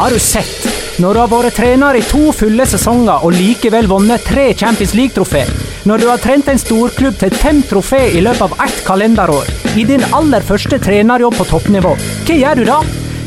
Har 0.00 0.10
du 0.10 0.18
sett? 0.18 0.62
Når 0.96 1.12
du 1.12 1.20
har 1.20 1.28
vært 1.28 1.58
trener 1.60 1.96
i 1.98 2.00
to 2.08 2.30
fulle 2.32 2.64
sesonger 2.64 3.20
og 3.20 3.34
likevel 3.36 3.84
vunnet 3.84 4.22
tre 4.24 4.46
Champions 4.56 4.94
League-trofé. 4.96 5.42
Når 5.84 6.00
du 6.00 6.06
har 6.08 6.22
trent 6.24 6.46
en 6.48 6.60
storklubb 6.62 7.18
til 7.20 7.34
fem 7.36 7.58
trofé 7.68 8.06
i 8.16 8.22
løpet 8.24 8.46
av 8.46 8.54
ett 8.64 8.78
kalenderår. 8.86 9.50
I 9.76 9.84
din 9.90 10.06
aller 10.16 10.40
første 10.40 10.78
trenerjobb 10.80 11.36
på 11.36 11.46
toppnivå. 11.50 11.92
Hva 12.24 12.38
gjør 12.38 12.62
du 12.62 12.64
da? 12.70 12.78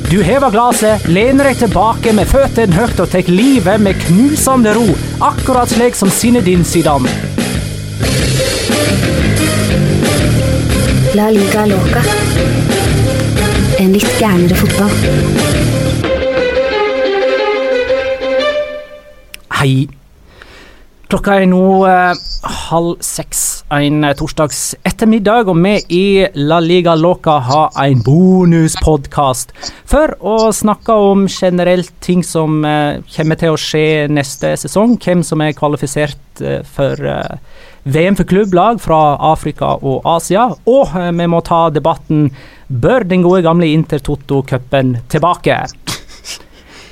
Du 0.10 0.18
hever 0.26 0.50
glasset, 0.56 1.06
lener 1.06 1.52
deg 1.52 1.62
tilbake 1.62 2.16
med 2.18 2.32
føttene 2.34 2.74
høyt 2.74 3.06
og 3.06 3.14
tar 3.14 3.30
livet 3.30 3.86
med 3.86 4.02
knusende 4.08 4.74
ro, 4.74 4.88
akkurat 5.30 5.70
slik 5.70 5.94
som 6.00 6.10
Zinedine 6.10 6.66
Zidane. 6.66 7.14
La 11.14 11.30
liga 11.38 11.70
loca. 11.70 12.02
En 13.78 13.94
litt 13.94 14.18
gærnere 14.18 14.58
fotball. 14.58 15.62
Hei. 19.64 19.86
Klokka 21.08 21.38
er 21.40 21.46
nå 21.48 21.86
eh, 21.88 22.18
halv 22.68 22.98
seks 23.06 23.64
en 23.72 24.04
eh, 24.04 24.16
torsdags 24.20 24.74
ettermiddag, 24.84 25.48
og 25.48 25.62
vi 25.64 25.78
i 25.96 26.08
La 26.36 26.58
Liga 26.60 26.98
Loca 27.00 27.38
har 27.48 27.70
en 27.80 28.02
bonuspodkast 28.04 29.54
for 29.88 30.18
å 30.20 30.50
snakke 30.52 30.98
om 31.14 31.30
generelt 31.32 31.94
ting 32.04 32.26
som 32.28 32.60
eh, 32.68 33.00
kommer 33.16 33.40
til 33.40 33.56
å 33.56 33.62
skje 33.62 34.10
neste 34.12 34.52
sesong. 34.66 34.98
Hvem 35.00 35.24
som 35.24 35.46
er 35.46 35.56
kvalifisert 35.56 36.44
eh, 36.44 36.60
for 36.68 37.00
eh, 37.00 37.40
VM 37.88 38.20
for 38.20 38.28
klubblag 38.28 38.84
fra 38.84 39.16
Afrika 39.32 39.78
og 39.80 40.04
Asia. 40.18 40.50
Og 40.68 40.92
eh, 40.92 41.12
vi 41.16 41.32
må 41.32 41.40
ta 41.40 41.70
debatten 41.72 42.34
Bør 42.68 43.08
den 43.08 43.24
gode 43.24 43.46
gamle 43.48 43.72
Intertoto-cupen 43.72 44.98
tilbake? 45.14 45.62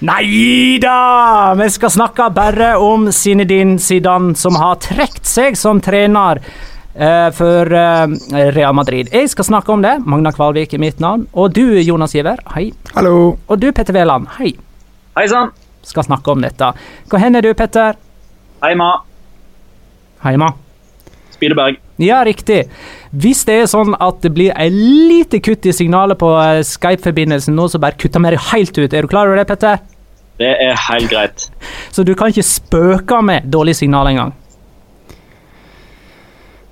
Nei 0.02 0.80
da! 0.82 1.54
Vi 1.54 1.68
skal 1.70 1.92
snakke 1.94 2.26
bare 2.34 2.72
om 2.82 3.12
Zinedine 3.14 3.78
Zidane, 3.80 4.34
som 4.34 4.56
har 4.58 4.80
trukket 4.82 5.28
seg 5.30 5.58
som 5.60 5.78
trener 5.78 6.40
eh, 6.42 7.28
for 7.38 7.70
eh, 7.70 8.16
Real 8.56 8.74
Madrid. 8.74 9.12
Jeg 9.14 9.30
skal 9.30 9.46
snakke 9.46 9.70
om 9.76 9.86
det. 9.86 10.00
Magna 10.10 10.32
Kvalvik 10.34 10.74
er 10.74 10.82
mitt 10.82 11.04
navn. 11.04 11.28
Og 11.38 11.54
du, 11.54 11.78
Jonas 11.78 12.18
Giver, 12.18 12.42
hei. 12.56 12.72
Hallo. 12.96 13.36
Og 13.46 13.62
du, 13.62 13.70
Petter 13.70 13.94
Wæland, 13.94 14.26
hei. 14.40 14.56
Hei 15.20 15.28
sann. 15.30 15.54
Skal 15.86 16.10
snakke 16.10 16.34
om 16.34 16.42
dette. 16.42 16.72
Hvor 17.06 17.22
hen 17.22 17.38
er 17.38 17.46
du, 17.46 17.52
Petter? 17.54 18.02
Heima. 18.66 18.90
Heima. 20.26 20.50
Spileberg. 21.38 21.78
Ja, 22.02 22.24
riktig. 22.26 22.64
Hvis 23.14 23.46
det 23.46 23.60
er 23.62 23.70
sånn 23.70 23.94
at 24.02 24.26
det 24.26 24.34
blir 24.34 24.50
et 24.58 24.74
lite 24.74 25.38
kutt 25.46 25.70
i 25.70 25.78
signalet 25.78 26.18
på 26.18 26.34
eh, 26.42 26.66
Skype-forbindelsen 26.66 27.54
nå, 27.54 27.70
så 27.70 27.78
bare 27.78 28.02
kutter 28.02 28.26
vi 28.26 28.34
det 28.34 28.44
helt 28.50 28.74
ut. 28.82 28.90
Er 28.90 29.06
du 29.06 29.14
klar 29.14 29.30
over 29.30 29.38
det, 29.38 29.46
Petter? 29.54 29.82
Det 30.42 30.52
er 30.68 30.78
helt 30.90 31.12
greit. 31.12 31.48
Så 31.96 32.06
du 32.08 32.14
kan 32.18 32.34
ikke 32.34 32.46
spøke 32.46 33.22
med 33.26 33.50
dårlig 33.54 33.78
signal 33.80 34.10
engang. 34.12 34.36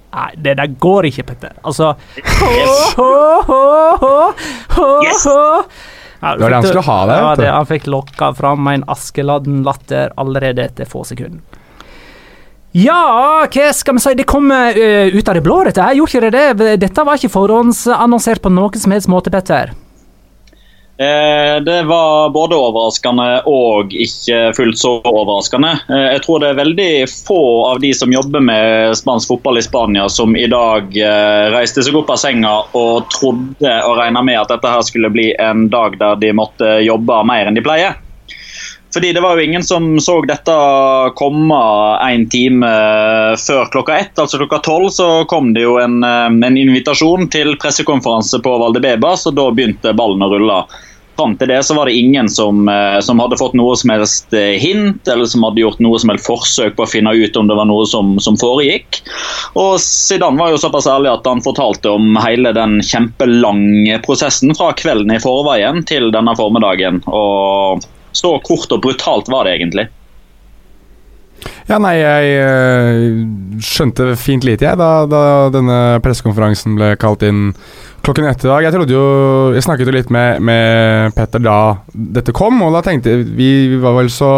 Nei, 0.10 0.30
det 0.42 0.56
der 0.58 0.72
går 0.82 1.06
ikke, 1.12 1.28
Petter. 1.30 1.54
Altså 1.62 1.94
Yes. 2.18 2.96
Yes. 5.06 5.28
Ja, 6.20 6.36
Det 6.36 6.42
var 6.42 6.50
det 6.50 6.56
han 6.56 6.64
skulle 6.68 6.82
ha 6.84 7.06
der, 7.06 7.22
Ja, 7.22 7.36
det, 7.36 7.50
han 7.54 7.68
fikk 7.70 7.88
lokka 7.88 8.34
fram 8.36 8.68
en 8.68 8.84
askeladden 8.92 9.62
latter 9.64 10.12
allerede 10.20 10.66
etter 10.66 10.90
få 10.90 11.06
sekunder. 11.08 11.40
Ja, 12.76 13.46
hva 13.50 13.70
skal 13.74 13.96
vi 13.98 14.02
si, 14.04 14.12
det 14.20 14.28
kom 14.30 14.52
uh, 14.52 15.08
ut 15.10 15.30
av 15.30 15.38
det 15.40 15.42
blå, 15.46 15.64
dette 15.66 15.82
her. 15.82 15.96
Gjorde 15.98 16.12
ikke 16.20 16.30
det 16.30 16.42
det? 16.60 16.76
Dette 16.84 17.06
var 17.06 17.18
ikke 17.18 17.32
forhåndsannonsert 17.34 18.44
på 18.44 18.52
noen 18.54 18.82
som 18.82 18.94
helst 18.94 19.10
måte, 19.10 19.34
Petter. 19.34 19.72
Eh, 21.00 21.64
Det 21.64 21.84
var 21.84 22.30
både 22.30 22.58
overraskende 22.60 23.28
og 23.48 23.94
ikke 23.96 24.40
fullt 24.58 24.80
så 24.82 24.98
overraskende. 25.08 25.72
Eh, 25.88 26.08
Jeg 26.16 26.24
tror 26.26 26.42
det 26.44 26.50
er 26.50 26.58
veldig 26.60 26.90
få 27.08 27.40
av 27.70 27.80
de 27.80 27.94
som 27.96 28.12
jobber 28.12 28.44
med 28.44 28.98
spansk 29.00 29.32
fotball 29.32 29.62
i 29.62 29.64
Spania 29.64 30.10
som 30.12 30.36
i 30.36 30.48
dag 30.52 30.92
eh, 30.98 31.46
reiste 31.56 31.86
seg 31.88 31.96
opp 31.96 32.12
av 32.12 32.20
senga 32.20 32.52
og 32.76 33.08
trodde 33.16 33.78
og 33.88 33.96
regna 34.02 34.26
med 34.28 34.42
at 34.42 34.52
dette 34.52 34.74
her 34.74 34.84
skulle 34.84 35.14
bli 35.14 35.32
en 35.40 35.70
dag 35.72 35.96
der 36.02 36.20
de 36.20 36.34
måtte 36.36 36.82
jobbe 36.84 37.24
mer 37.32 37.48
enn 37.48 37.56
de 37.56 37.64
pleier. 37.64 37.96
Fordi 38.92 39.14
det 39.14 39.22
var 39.22 39.38
jo 39.38 39.46
ingen 39.46 39.64
som 39.64 40.00
så 40.02 40.18
dette 40.26 40.54
komme 41.16 41.62
en 42.04 42.28
time 42.28 42.68
før 43.38 43.70
klokka 43.72 43.98
ett. 44.02 44.20
Altså 44.20 44.42
klokka 44.42 44.60
tolv 44.66 44.90
så 44.90 45.08
kom 45.30 45.54
det 45.54 45.62
jo 45.62 45.78
en, 45.80 46.02
en 46.04 46.58
invitasjon 46.58 47.30
til 47.30 47.54
pressekonferanse 47.62 48.42
på 48.42 48.56
Valdebebas, 48.66 49.28
og 49.30 49.38
da 49.38 49.46
begynte 49.54 49.94
ballen 49.94 50.26
å 50.26 50.32
rulle. 50.34 50.64
Fram 51.20 51.36
til 51.36 51.52
det 51.52 51.60
så 51.68 51.76
var 51.76 51.90
det 51.90 51.98
ingen 52.00 52.30
som, 52.32 52.64
eh, 52.72 53.00
som 53.04 53.20
hadde 53.20 53.38
fått 53.40 53.58
noe 53.60 53.76
som 53.80 53.92
helst 53.92 54.34
eh, 54.34 54.56
hint, 54.62 55.04
eller 55.08 55.28
som 55.28 55.44
hadde 55.44 55.60
gjort 55.66 55.82
noe 55.84 56.00
som 56.00 56.14
helst 56.14 56.30
forsøk 56.30 56.78
på 56.78 56.86
å 56.86 56.90
finne 56.90 57.12
ut 57.12 57.36
om 57.36 57.50
det 57.50 57.58
var 57.60 57.68
noe 57.68 57.84
som, 57.90 58.16
som 58.24 58.40
foregikk. 58.40 59.02
Og 59.60 59.76
Zidane 59.84 60.40
var 60.40 60.54
jo 60.54 60.62
såpass 60.64 60.88
ærlig 60.88 61.12
at 61.12 61.28
han 61.28 61.44
fortalte 61.44 61.92
om 61.92 62.16
hele 62.24 62.54
den 62.56 62.80
kjempelange 62.86 64.00
prosessen 64.06 64.56
fra 64.56 64.72
kvelden 64.80 65.12
i 65.16 65.22
forveien 65.22 65.84
til 65.90 66.08
denne 66.16 66.36
formiddagen. 66.40 67.04
Og 67.12 67.84
så 68.16 68.38
kort 68.46 68.72
og 68.72 68.84
brutalt 68.86 69.28
var 69.32 69.46
det 69.46 69.60
egentlig. 69.60 69.90
Ja, 71.70 71.78
nei, 71.82 72.00
jeg 72.00 72.32
øh, 72.42 73.60
skjønte 73.64 74.16
fint 74.20 74.48
lite, 74.48 74.66
jeg, 74.66 74.80
da, 74.80 75.06
da 75.10 75.22
denne 75.54 75.78
pressekonferansen 76.04 76.78
ble 76.80 76.96
kalt 77.00 77.24
inn 77.28 77.52
klokken 78.06 78.26
ett 78.30 78.44
i 78.46 78.50
dag. 78.50 78.64
Jeg 78.64 78.74
trodde 78.74 78.96
jo 78.96 79.06
Jeg 79.54 79.66
snakket 79.66 79.90
jo 79.90 79.94
litt 79.94 80.12
med, 80.14 80.42
med 80.46 81.14
Petter 81.18 81.44
da 81.44 81.58
dette 81.94 82.34
kom, 82.36 82.62
og 82.66 82.74
da 82.76 82.82
tenkte 82.86 83.18
vi 83.28 83.78
var 83.82 83.98
vel 84.00 84.12
så 84.14 84.32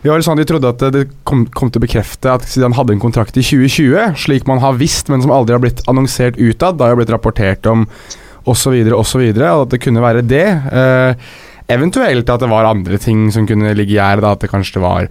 Vi 0.00 0.08
var 0.08 0.16
vel 0.18 0.24
sånn 0.26 0.38
at 0.38 0.44
vi 0.44 0.48
trodde 0.52 0.72
at 0.72 0.86
det 0.94 1.04
kom, 1.28 1.44
kom 1.52 1.72
til 1.72 1.82
å 1.82 1.86
bekrefte 1.86 2.32
at 2.32 2.46
siden 2.48 2.70
han 2.70 2.78
hadde 2.78 2.96
en 2.96 3.02
kontrakt 3.02 3.36
i 3.36 3.44
2020, 3.44 4.16
slik 4.20 4.48
man 4.48 4.62
har 4.62 4.78
visst, 4.80 5.10
men 5.12 5.22
som 5.24 5.34
aldri 5.34 5.56
har 5.56 5.62
blitt 5.62 5.84
annonsert 5.90 6.40
utad. 6.40 6.78
Da 6.78 6.88
har 6.88 6.96
det 6.96 7.02
blitt 7.02 7.14
rapportert 7.14 7.68
om 7.68 7.84
osv., 8.48 8.78
osv., 8.96 9.26
og 9.36 9.66
at 9.66 9.74
det 9.74 9.82
kunne 9.84 10.04
være 10.04 10.24
det. 10.24 10.46
Eh, 10.72 11.28
eventuelt 11.70 12.32
at 12.32 12.40
det 12.40 12.48
var 12.50 12.70
andre 12.70 12.98
ting 13.02 13.28
som 13.34 13.44
kunne 13.48 13.74
ligge 13.76 13.94
i 13.94 13.98
gjerdet, 13.98 14.24
at 14.24 14.46
det 14.46 14.50
kanskje 14.52 14.82
var 14.82 15.10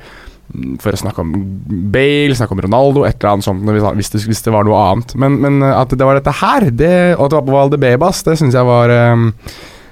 for 0.82 0.96
å 0.96 1.00
snakke 1.00 1.24
om 1.24 1.34
Bale, 1.94 2.36
snakke 2.38 2.56
om 2.56 2.62
Ronaldo, 2.66 3.04
et 3.06 3.20
eller 3.20 3.36
annet 3.36 3.46
sånt 3.46 3.66
hvis 4.00 4.14
det, 4.14 4.24
hvis 4.26 4.46
det 4.46 4.54
var 4.54 4.66
noe 4.68 4.80
annet. 4.92 5.14
Men, 5.20 5.38
men, 5.44 5.60
at 5.70 5.94
det 5.94 6.08
var 6.08 6.18
dette 6.18 6.34
her, 6.42 6.70
det, 6.74 6.96
og 7.18 7.28
at 7.28 7.34
det 7.34 7.40
var 7.40 7.50
på 7.50 7.58
Valdebebas, 7.58 8.24
det 8.26 8.38
syns 8.40 8.58
jeg 8.58 8.68
var 8.68 8.94
um, 9.14 9.28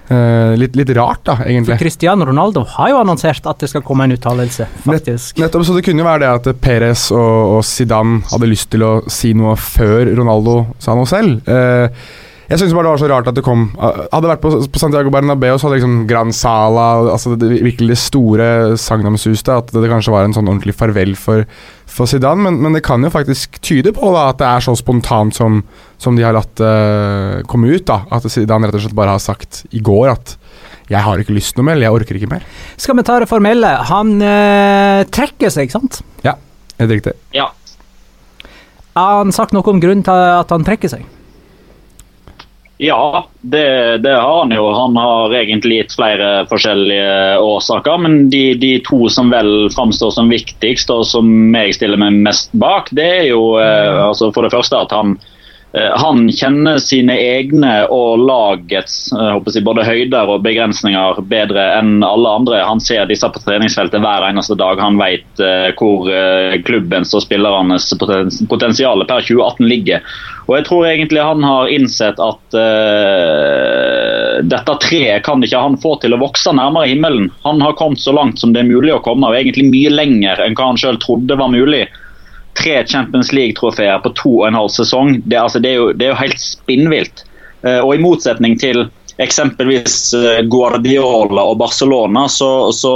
uh, 0.09 0.53
litt, 0.57 0.77
litt, 0.79 0.93
rart, 0.97 1.21
da, 1.29 1.37
egentlig. 1.45 1.75
For 1.75 1.85
Cristiano 1.85 2.27
Ronaldo 2.27 2.65
har 2.77 2.93
jo 2.93 3.01
annonsert 3.03 3.49
at 3.49 3.61
det 3.63 3.69
skal 3.71 3.85
komme 3.85 4.07
en 4.07 4.17
uttalelse, 4.17 4.69
faktisk. 4.85 5.35
Nett, 5.37 5.45
nettopp, 5.45 5.67
så 5.69 5.77
det 5.77 5.85
kunne 5.85 6.03
jo 6.03 6.09
være 6.09 6.23
det 6.25 6.31
at 6.39 6.63
Perez 6.63 7.09
og, 7.15 7.57
og 7.57 7.65
Zidane 7.67 8.23
hadde 8.31 8.49
lyst 8.49 8.71
til 8.73 8.85
å 8.87 8.93
si 9.11 9.35
noe 9.37 9.53
før 9.61 10.09
Ronaldo 10.17 10.63
sa 10.81 10.97
noe 10.97 11.09
selv. 11.09 11.43
Uh, 11.45 12.25
jeg 12.47 12.61
syns 12.61 12.71
bare 12.71 12.85
det 12.87 12.91
var 12.93 13.01
så 13.01 13.07
rart 13.11 13.27
at 13.27 13.35
det 13.35 13.43
kom 13.43 13.65
Hadde 13.75 14.21
det 14.23 14.29
vært 14.31 14.43
på, 14.43 14.51
på 14.71 14.79
Santiago 14.79 15.11
Bernabeu, 15.11 15.57
så 15.57 15.67
hadde 15.67 15.81
liksom 15.81 15.97
Gran 16.07 16.31
Sala 16.35 16.85
altså 17.11 17.33
det, 17.35 17.49
virkelig 17.65 17.91
det 17.91 17.99
store 17.99 18.47
sagnomsuste. 18.79 19.57
At 19.59 19.73
det, 19.73 19.81
det, 19.83 19.89
kanskje 19.91 20.13
var 20.13 20.23
en 20.23 20.35
sånn 20.35 20.47
ordentlig 20.47 20.77
farvel 20.79 21.11
for, 21.19 21.43
for 21.91 22.07
Zidane. 22.07 22.45
Men, 22.45 22.61
men, 22.63 22.77
det 22.77 22.85
kan 22.87 23.03
jo 23.03 23.11
faktisk 23.11 23.59
tyde 23.59 23.91
på 23.95 24.13
da, 24.15 24.29
at 24.31 24.39
det 24.39 24.47
er 24.47 24.63
så 24.63 24.77
spontant 24.79 25.35
som, 25.35 25.59
som 25.99 26.15
de 26.15 26.23
har 26.23 26.37
latt 26.37 26.63
uh, 26.63 27.43
komme 27.51 27.73
ut. 27.73 27.83
da 27.89 28.05
At 28.15 28.29
Zidane 28.31 28.69
rett 28.69 28.79
og 28.79 28.85
slett 28.85 28.95
bare 28.97 29.17
har 29.17 29.23
sagt 29.23 29.65
i 29.75 29.83
går 29.83 30.13
at 30.15 30.37
jeg 30.87 31.03
har 31.03 31.19
ikke 31.19 31.35
lyst 31.35 31.57
noe 31.59 31.67
mer, 31.67 31.81
jeg 31.83 31.91
orker 31.91 32.15
ikke 32.15 32.31
mer. 32.31 32.47
Skal 32.79 32.95
vi 32.95 33.03
ta 33.03 33.17
det 33.19 33.27
formelle? 33.27 33.73
Han 33.89 34.13
øh, 34.23 35.01
trekker 35.11 35.51
seg, 35.51 35.67
ikke 35.67 35.81
sant? 35.81 35.99
Ja, 36.23 36.37
helt 36.79 36.93
riktig. 36.95 37.11
Ja. 37.35 37.49
Har 38.95 39.19
han 39.19 39.35
sagt 39.35 39.51
noe 39.51 39.67
om 39.67 39.83
grunnen 39.83 40.07
til 40.07 40.15
at 40.39 40.55
han 40.55 40.63
trekker 40.63 40.95
seg? 40.95 41.03
Ja, 42.77 43.27
det, 43.41 43.97
det, 43.97 44.11
har 44.13 44.39
han 44.39 44.51
jo. 44.53 44.67
Han 44.73 44.97
har 44.97 45.33
egentlig 45.33 45.79
gitt 45.79 45.95
flere 45.97 46.27
forskjellige 46.49 47.39
årsaker. 47.41 47.97
Men 47.97 48.29
de, 48.29 48.53
de, 48.61 48.75
to 48.85 49.09
som 49.09 49.33
vel 49.33 49.71
framstår 49.73 50.13
som 50.13 50.29
viktigst, 50.29 50.93
og 50.93 51.01
som 51.09 51.31
jeg 51.57 51.73
stiller 51.77 51.97
meg 52.01 52.19
mest 52.27 52.53
bak, 52.53 52.91
det 52.93 53.07
er 53.21 53.25
jo 53.31 53.55
eh, 53.61 53.97
altså 54.05 54.29
for 54.35 54.45
det 54.45 54.53
første 54.53 54.77
at 54.85 54.93
han, 54.93 55.17
han 55.95 56.27
kjenner 56.31 56.77
sine 56.81 57.15
egne 57.19 57.73
og 57.93 58.21
lagets 58.23 59.09
jeg, 59.11 59.63
både 59.65 59.85
høyder 59.87 60.31
og 60.31 60.43
begrensninger 60.45 61.21
bedre 61.29 61.65
enn 61.79 62.05
alle 62.05 62.31
andre. 62.39 62.61
Han 62.67 62.81
ser 62.83 63.07
disse 63.09 63.27
på 63.29 63.41
treningsfeltet 63.43 64.01
hver 64.03 64.25
eneste 64.29 64.57
dag. 64.59 64.79
Han 64.81 64.99
vet 65.01 65.43
eh, 65.43 65.69
hvor 65.77 66.09
eh, 66.11 66.57
klubbens 66.67 67.13
og 67.17 67.25
spillernes 67.25 67.89
potensial 67.99 69.05
per 69.07 69.25
2018 69.27 69.69
ligger. 69.69 70.17
Og 70.47 70.55
jeg 70.55 70.67
tror 70.69 70.87
egentlig 70.87 71.23
han 71.23 71.43
har 71.43 71.71
innsett 71.75 72.19
at 72.23 72.55
uh, 72.55 74.37
dette 74.47 74.75
treet 74.85 75.25
kan 75.25 75.43
ikke 75.43 75.59
han 75.59 75.75
få 75.81 75.97
til 75.99 76.15
å 76.15 76.21
vokse 76.21 76.53
nærmere 76.55 76.87
himmelen. 76.87 77.27
Han 77.43 77.59
har 77.63 77.75
kommet 77.79 77.99
så 77.99 78.15
langt 78.15 78.39
som 78.39 78.55
det 78.55 78.63
er 78.63 78.69
mulig 78.69 78.93
å 78.95 79.03
komme, 79.03 79.27
og 79.27 79.35
egentlig 79.35 79.67
mye 79.67 79.91
lenger 79.91 80.39
enn 80.45 80.55
hva 80.55 80.69
han 80.71 80.79
sjøl 80.79 81.01
trodde 81.03 81.35
var 81.35 81.51
mulig. 81.51 81.83
Tre 82.57 82.81
Champions 82.87 83.31
League-trofeer 83.35 84.01
på 84.03 84.13
to 84.17 84.33
og 84.41 84.47
en 84.49 84.59
halv 84.59 84.71
sesong, 84.73 85.17
det, 85.25 85.39
altså, 85.39 85.61
det, 85.63 85.73
er, 85.73 85.81
jo, 85.81 85.89
det 85.93 86.07
er, 86.07 86.13
jo, 86.13 86.21
helt 86.23 86.41
spinnvilt. 86.41 87.25
Uh, 87.65 87.81
og 87.81 87.95
i 87.95 88.01
motsetning 88.01 88.57
til 88.61 88.87
eksempelvis 89.17 90.11
eh, 90.13 90.43
Guardiola 90.45 91.41
og 91.49 91.55
Barcelona, 91.57 92.27
så, 92.29 92.69
så, 92.69 92.91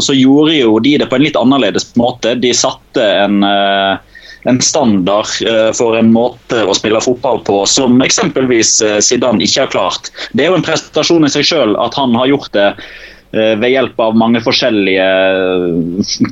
så, 0.00 0.14
gjorde 0.16 0.54
jo 0.56 0.78
de 0.80 0.94
det 1.02 1.10
på 1.10 1.18
en 1.18 1.26
litt 1.26 1.36
annerledes 1.36 1.90
måte. 2.00 2.32
De 2.40 2.54
satte 2.56 3.04
en 3.04 3.44
uh, 3.44 4.00
en 4.42 4.60
standard 4.60 5.26
eh, 5.46 5.72
for 5.72 5.96
en 5.96 6.12
måte 6.12 6.64
å 6.66 6.74
spille 6.74 7.00
fotball 7.02 7.42
på 7.46 7.62
som 7.70 8.00
eksempelvis 8.02 8.74
eh, 8.82 8.98
Zidane 9.04 9.44
ikke 9.44 9.66
har 9.66 9.72
klart. 9.74 10.10
Det 10.32 10.44
er 10.44 10.52
jo 10.52 10.58
en 10.58 10.66
prestasjon 10.66 11.26
i 11.26 11.32
seg 11.32 11.46
selv 11.46 11.78
at 11.82 11.96
han 11.98 12.16
har 12.18 12.30
gjort 12.32 12.52
det 12.56 12.68
eh, 12.72 12.90
ved 13.32 13.70
hjelp 13.72 14.00
av 14.04 14.16
mange 14.20 14.42
forskjellige 14.44 15.04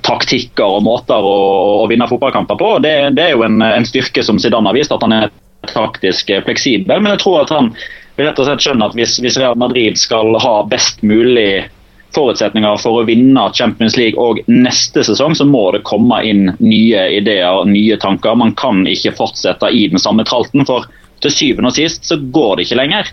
taktikker 0.04 0.76
og 0.76 0.82
måter 0.84 1.24
å, 1.24 1.38
å 1.80 1.86
vinne 1.88 2.08
fotballkamper 2.10 2.58
på. 2.60 2.74
Det, 2.84 2.92
det 3.16 3.24
er 3.24 3.32
jo 3.32 3.46
en, 3.46 3.56
en, 3.64 3.86
styrke 3.88 4.20
som 4.26 4.36
Zidane 4.42 4.68
har 4.68 4.76
vist, 4.76 4.92
at 4.92 5.06
han 5.06 5.16
er 5.16 5.32
taktisk 5.72 6.28
fleksibel. 6.44 7.00
Men 7.00 7.14
jeg 7.14 7.22
tror 7.24 7.42
at 7.46 7.54
han 7.56 7.72
rett 8.20 8.36
og 8.36 8.48
slett 8.50 8.64
skjønner 8.66 8.90
at 8.90 8.98
hvis, 8.98 9.16
hvis 9.24 9.38
Real 9.40 9.56
Madrid 9.56 9.96
skal 10.00 10.36
ha 10.44 10.54
best 10.68 11.00
mulig 11.00 11.70
forutsetninger 12.14 12.78
for 12.82 13.00
å 13.00 13.06
vinne 13.06 13.44
Champions 13.54 13.96
League 13.98 14.20
og 14.20 14.40
neste 14.50 15.04
sesong, 15.06 15.36
så 15.38 15.46
må 15.46 15.68
det 15.74 15.84
komme 15.88 16.20
inn 16.26 16.50
nye 16.58 17.06
ideer 17.16 17.60
og 17.62 17.70
nye 17.70 17.98
tanker. 18.02 18.38
Man 18.38 18.54
kan 18.58 18.82
ikke 18.88 19.14
fortsette 19.18 19.70
i 19.70 19.86
den 19.92 20.02
samme 20.02 20.26
tralten, 20.28 20.66
for 20.68 20.88
til 21.20 21.34
syvende 21.34 21.70
og 21.70 21.76
sist 21.76 22.08
så 22.08 22.18
går 22.32 22.56
det 22.56 22.66
ikke 22.66 22.80
lenger. 22.80 23.12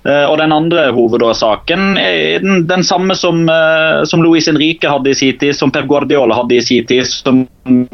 Eh, 0.00 0.24
og 0.24 0.38
Den 0.40 0.52
andre 0.52 0.86
hovedårsaken 0.96 1.98
er 2.00 2.40
den, 2.40 2.62
den 2.68 2.84
samme 2.86 3.12
som, 3.18 3.42
uh, 3.44 4.00
som 4.08 4.22
Luis 4.24 4.46
Henrique 4.48 4.88
hadde 4.88 5.12
i 5.12 5.18
sin 5.18 5.36
tid, 5.36 5.52
som 5.56 5.72
Pep 5.72 5.84
Guardiola 5.90 6.38
hadde 6.38 6.56
i 6.56 6.62
sin 6.64 6.86
tid, 6.88 7.04
som, 7.04 7.42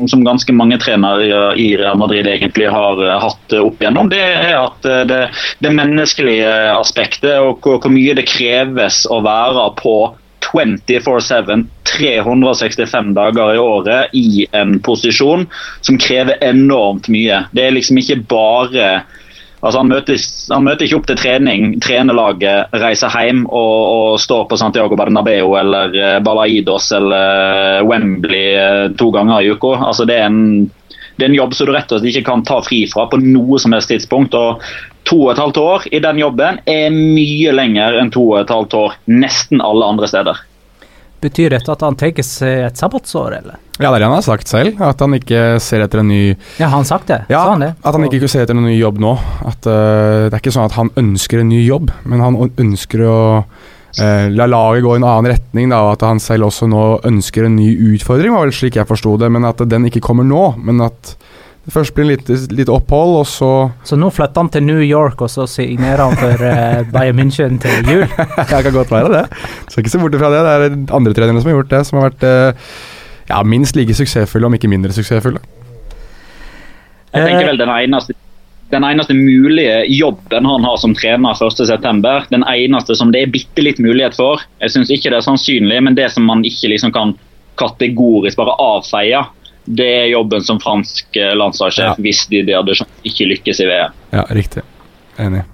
som, 0.07 0.23
ganske 0.27 0.55
mange 0.55 0.79
trenere 0.83 1.57
i 1.59 1.73
Real 1.79 1.99
Madrid 1.99 2.29
egentlig 2.31 2.71
har 2.71 3.03
uh, 3.03 3.17
hatt 3.25 3.57
opp 3.59 3.83
igjennom. 3.83 4.13
Det 4.13 4.23
er 4.23 4.55
at 4.61 4.87
det, 5.11 5.21
det, 5.59 5.75
menneskelige 5.75 6.55
aspektet 6.77 7.41
og 7.41 7.59
hvor, 7.65 7.81
hvor 7.83 7.91
mye 7.91 8.15
det 8.15 8.29
kreves 8.31 9.03
å 9.11 9.19
være 9.27 9.67
på 9.83 9.97
24-7, 10.47 11.67
365 11.91 13.13
dager 13.19 13.57
i 13.57 13.59
året 13.59 14.15
i 14.15 14.47
en 14.55 14.79
posisjon 14.79 15.49
som 15.83 15.99
krever 15.99 16.39
enormt 16.45 17.11
mye. 17.11 17.43
Det 17.51 17.67
er 17.67 17.75
liksom 17.75 17.99
ikke 17.99 18.23
bare 18.31 18.91
Altså 19.67 19.83
han, 19.83 19.91
møter, 19.91 20.21
han 20.53 20.63
møter 20.67 20.87
ikke 20.87 20.99
opp 21.01 21.07
til 21.11 21.19
trening, 21.19 21.65
trener 21.83 22.15
laget, 22.15 22.75
reiser 22.79 23.11
hjem 23.11 23.45
og, 23.51 23.77
og 23.97 24.21
står 24.23 24.45
på 24.51 24.59
Santiago 24.61 24.99
Bernabeu 24.99 25.57
eller 25.59 25.97
eh, 25.99 26.19
Balaidos 26.23 26.93
eller 26.95 27.81
eh, 27.81 27.87
Wembley 27.87 28.45
eh, 28.55 28.83
to 28.99 29.11
ganger 29.15 29.43
i 29.43 29.51
uka. 29.51 29.75
Altså 29.89 30.07
det, 30.07 30.21
er 30.23 30.31
en, 30.31 30.69
det 31.17 31.27
er 31.27 31.33
en 31.33 31.41
jobb 31.41 31.57
som 31.59 31.67
du 31.67 31.75
rett 31.75 31.91
og 31.91 31.99
slett 31.99 32.13
ikke 32.15 32.29
kan 32.31 32.47
ta 32.47 32.61
fri 32.63 32.85
fra 32.91 33.09
på 33.11 33.19
noe 33.25 33.59
som 33.63 33.75
helst 33.75 33.91
tidspunkt. 33.91 34.39
og 34.39 34.63
to 35.07 35.21
og 35.23 35.33
et 35.33 35.39
halvt 35.43 35.59
år 35.63 35.85
i 35.95 36.03
den 36.03 36.19
jobben 36.19 36.61
er 36.67 36.95
mye 36.95 37.53
lenger 37.55 37.99
enn 38.01 38.11
to 38.15 38.25
og 38.33 38.41
et 38.41 38.51
halvt 38.51 38.75
år 38.79 38.97
nesten 39.11 39.63
alle 39.63 39.91
andre 39.95 40.11
steder. 40.11 40.41
Betyr 41.23 41.55
dette 41.57 41.73
at 41.73 41.83
han 41.85 41.97
tenker 41.97 42.25
seg 42.27 42.67
et 42.67 42.81
sabbatsår, 42.81 43.39
eller? 43.39 43.61
Ja, 43.77 43.91
det 43.91 43.97
er 43.99 44.03
det 44.03 44.09
han 44.09 44.17
har 44.17 44.25
sagt 44.25 44.51
selv. 44.51 44.81
At 44.85 45.01
han 45.01 45.17
ikke 45.17 45.43
ser 45.65 45.85
etter 45.85 46.01
en 46.01 46.11
ny 46.13 46.21
Ja, 46.59 46.67
har 46.67 46.77
han 46.79 46.89
sagt 46.89 47.09
det? 47.13 47.23
Ja, 47.33 47.43
han 47.51 47.65
det? 47.65 47.75
at 47.81 47.97
han 47.97 48.05
ikke 48.09 48.29
ser 48.29 48.45
etter 48.45 48.57
en 48.57 48.65
ny 48.65 48.77
jobb 48.77 49.01
nå. 49.03 49.15
At 49.49 49.69
uh, 49.69 50.27
Det 50.29 50.35
er 50.35 50.41
ikke 50.41 50.55
sånn 50.57 50.69
at 50.69 50.77
han 50.77 50.93
ønsker 50.97 51.43
en 51.43 51.51
ny 51.53 51.63
jobb, 51.65 51.93
men 52.09 52.25
han 52.25 52.39
ønsker 52.49 53.05
å 53.09 53.19
uh, 53.45 54.27
la 54.33 54.49
laget 54.49 54.85
gå 54.85 54.95
i 54.97 55.01
en 55.01 55.09
annen 55.09 55.33
retning. 55.33 55.73
Da, 55.73 55.83
At 55.93 56.05
han 56.05 56.21
selv 56.23 56.49
også 56.51 56.69
nå 56.73 56.85
ønsker 57.09 57.49
en 57.49 57.57
ny 57.61 57.71
utfordring, 57.95 58.37
var 58.37 58.49
vel 58.49 58.57
slik 58.57 58.81
jeg 58.81 58.89
forsto 58.89 59.17
det. 59.21 59.33
Men 59.33 59.49
at 59.49 59.65
den 59.69 59.89
ikke 59.89 60.05
kommer 60.05 60.25
nå. 60.29 60.51
Men 60.61 60.85
at 60.89 61.17
Først 61.73 61.95
blir 61.97 62.07
det 62.07 62.15
litt, 62.15 62.53
litt, 62.55 62.69
opphold, 62.71 63.17
og 63.21 63.27
så 63.27 63.51
Så 63.87 63.97
nå 63.99 64.11
flytter 64.15 64.45
han 64.45 64.51
til 64.55 64.63
New 64.63 64.83
York, 64.85 65.21
og 65.25 65.31
så 65.33 65.49
signerer 65.51 66.05
han 66.05 66.19
for 66.19 66.45
uh, 66.47 66.85
Bayern 66.95 67.19
München 67.19 67.59
til 67.63 67.91
jul? 67.91 68.05
det 68.39 68.47
kan 68.51 68.75
godt 68.75 68.93
være 68.95 69.11
det. 69.15 69.25
Skal 69.67 69.83
ikke 69.83 69.95
se 69.97 70.03
bort 70.03 70.21
fra 70.21 70.31
det. 70.35 70.45
Det 70.47 70.53
er 70.55 70.95
andre 70.99 71.17
trenere 71.17 71.43
som 71.43 71.51
har 71.51 71.59
gjort 71.59 71.73
det, 71.75 71.83
som 71.89 71.99
har 71.99 72.11
vært 72.11 72.29
uh, 72.29 72.71
ja, 73.33 73.43
minst 73.43 73.79
like 73.79 73.97
suksessfulle, 73.99 74.47
om 74.47 74.55
ikke 74.55 74.71
mindre 74.71 74.95
suksessfulle. 74.95 75.43
Jeg 77.17 77.27
tenker 77.27 77.51
vel 77.51 77.61
den 77.61 77.73
eneste 77.73 78.15
den 78.71 78.83
eneste 78.83 79.15
mulige 79.15 79.85
jobben 79.95 80.47
han 80.47 80.65
har 80.67 80.77
som 80.83 80.95
trener 80.95 81.39
1.9., 81.39 82.27
den 82.31 82.45
eneste 82.51 82.97
som 82.99 83.13
det 83.15 83.23
er 83.23 83.31
bitte 83.31 83.63
litt 83.63 83.79
mulighet 83.79 84.17
for 84.19 84.43
Jeg 84.59 84.75
syns 84.75 84.91
ikke 84.91 85.13
det 85.13 85.21
er 85.21 85.27
sannsynlig, 85.27 85.79
men 85.87 85.95
det 85.95 86.09
som 86.11 86.27
man 86.27 86.43
ikke 86.45 86.73
liksom 86.73 86.91
kan 86.95 87.15
kategorisk 87.57 88.37
bare 88.37 88.57
avfeie, 88.61 89.23
det 89.67 89.89
er 90.03 90.07
jobben 90.13 90.45
som 90.47 90.61
fransk 90.63 91.19
eh, 91.19 91.35
landslagssjef 91.37 91.93
ja. 91.93 91.99
hvis 92.07 92.25
de, 92.31 92.45
de 92.47 92.57
hadde 92.57 92.79
ikke 93.07 93.29
lykkes 93.35 93.63
i 93.63 93.69
VM. 93.71 94.01
Ja, 94.15 94.27
riktig. 94.31 94.65
Enig. 95.19 95.45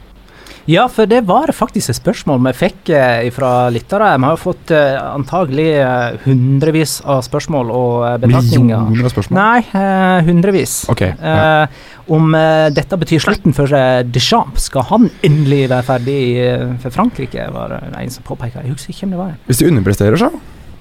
Ja, 0.70 0.84
for 0.86 1.10
det 1.10 1.24
var 1.26 1.50
faktisk 1.50 1.90
et 1.90 1.98
spørsmål 1.98 2.38
vi 2.44 2.52
fikk 2.54 2.92
eh, 2.94 3.26
fra 3.34 3.66
lyttere. 3.74 4.12
Vi 4.14 4.28
har 4.28 4.36
jo 4.36 4.42
fått 4.44 4.70
eh, 4.74 4.94
antagelig 4.94 5.66
hundrevis 6.22 7.00
av 7.02 7.24
spørsmål 7.26 7.72
og 7.74 7.96
betraktninger. 8.22 8.84
Millioner 8.86 9.08
av 9.08 9.14
spørsmål? 9.14 9.40
Nei, 9.40 9.64
eh, 9.80 10.22
hundrevis. 10.28 10.76
Okay, 10.92 11.16
ja. 11.18 11.66
om 12.12 12.30
dette 12.76 12.98
betyr 12.98 13.22
slutten 13.24 13.56
for 13.56 13.74
Deschamps. 14.14 14.68
Skal 14.70 14.86
han 14.92 15.10
endelig 15.26 15.64
være 15.72 15.86
ferdig 15.88 16.22
for 16.84 16.94
Frankrike, 16.94 17.50
var 17.54 17.74
det 17.74 17.82
en 17.98 18.14
som 18.14 18.26
påpeka. 18.26 18.62
Jeg 18.62 18.76
husker 18.76 18.94
ikke 18.94 19.08
om 19.08 19.16
det 19.16 19.22
var 19.24 19.38
Hvis 19.48 19.62
de 19.62 19.70
underpresterer, 19.72 20.20
så? 20.20 20.30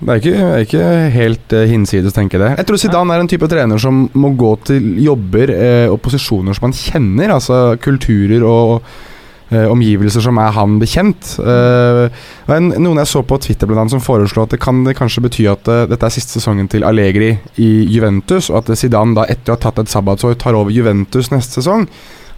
Det 0.02 0.10
er 0.10 0.18
ikke, 0.18 0.34
er 0.42 0.64
ikke 0.66 0.86
helt 1.14 1.54
uh, 1.54 1.68
hinsides, 1.70 2.16
tenker 2.16 2.40
jeg 2.40 2.44
det. 2.44 2.58
Jeg 2.64 2.68
tror 2.70 2.80
Zidane 2.82 3.14
er 3.14 3.22
en 3.22 3.30
type 3.30 3.50
trener 3.52 3.82
som 3.82 4.08
må 4.18 4.32
gå 4.34 4.56
til 4.72 4.96
jobber 5.04 5.54
uh, 5.54 5.88
og 5.94 6.00
posisjoner 6.02 6.58
som 6.58 6.70
han 6.70 6.78
kjenner. 6.78 7.34
Altså 7.36 7.60
kulturer 7.84 8.42
og 8.48 8.80
uh, 8.82 9.68
omgivelser 9.70 10.26
som 10.26 10.40
er 10.42 10.56
han 10.56 10.80
bekjent. 10.82 11.36
En, 11.42 12.72
noen 12.82 13.02
jeg 13.04 13.12
så 13.12 13.22
på 13.28 13.38
Twitter 13.46 13.70
blant 13.70 13.84
annet 13.84 13.94
som 13.94 14.02
foreslo 14.02 14.48
at 14.48 14.56
det 14.56 14.62
kan 14.64 14.82
det 14.88 14.98
kanskje 14.98 15.26
bety 15.28 15.46
at 15.52 15.70
dette 15.92 16.08
er 16.08 16.16
siste 16.16 16.40
sesongen 16.40 16.72
til 16.72 16.88
Allegri 16.88 17.36
i 17.62 17.70
Juventus, 17.94 18.50
og 18.50 18.64
at 18.64 18.74
Zidane 18.82 19.18
da 19.20 19.28
etter 19.30 19.54
å 19.54 19.60
ha 19.60 19.64
tatt 19.68 19.84
et 19.84 19.94
sabbatsår 19.94 20.40
tar 20.42 20.58
over 20.58 20.74
Juventus 20.74 21.30
neste 21.30 21.62
sesong. 21.62 21.86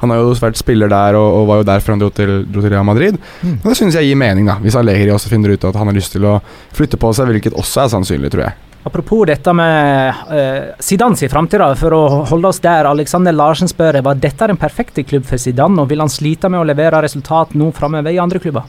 Han 0.04 0.14
har 0.14 0.20
jo 0.22 0.36
vært 0.44 0.60
spiller 0.60 0.92
der 0.92 1.18
og, 1.20 1.40
og 1.40 1.48
var 1.50 1.62
jo 1.62 1.70
der 1.72 1.84
før 1.84 1.96
han 1.96 2.04
dro 2.04 2.12
til, 2.14 2.36
dro 2.46 2.64
til 2.64 2.74
Real 2.74 2.86
Madrid. 2.88 3.18
Mm. 3.42 3.58
Og 3.62 3.72
Det 3.72 3.80
synes 3.80 3.98
jeg 3.98 4.12
gir 4.12 4.20
mening, 4.20 4.50
da 4.50 4.60
hvis 4.64 4.78
Allegri 4.80 5.10
også 5.14 5.32
finner 5.32 5.56
ut 5.56 5.66
at 5.70 5.80
han 5.80 5.90
har 5.90 5.98
lyst 5.98 6.14
til 6.16 6.28
å 6.28 6.38
flytte 6.76 7.00
på 7.00 7.12
seg, 7.16 7.32
hvilket 7.32 7.58
også 7.58 7.86
er 7.86 7.92
sannsynlig, 7.96 8.32
tror 8.34 8.48
jeg. 8.48 8.60
Apropos 8.84 9.24
dette 9.30 9.54
med 9.56 10.24
uh, 10.28 10.76
Zidane 10.84 11.16
sin 11.16 11.32
framtid, 11.32 11.64
for 11.80 11.96
å 11.96 12.02
holde 12.28 12.52
oss 12.52 12.60
der. 12.64 12.90
Alexander 12.90 13.32
Larsen 13.32 13.72
spør 13.72 14.02
var 14.04 14.20
dette 14.20 14.50
den 14.52 14.60
perfekte 14.60 15.06
klubb 15.08 15.24
for 15.30 15.40
Zidane, 15.40 15.80
og 15.80 15.88
vil 15.92 16.04
han 16.04 16.12
slite 16.12 16.52
med 16.52 16.60
å 16.60 16.68
levere 16.68 17.00
resultat 17.06 17.56
nå 17.56 17.72
framover 17.76 18.12
i 18.12 18.20
andre 18.20 18.44
klubber? 18.44 18.68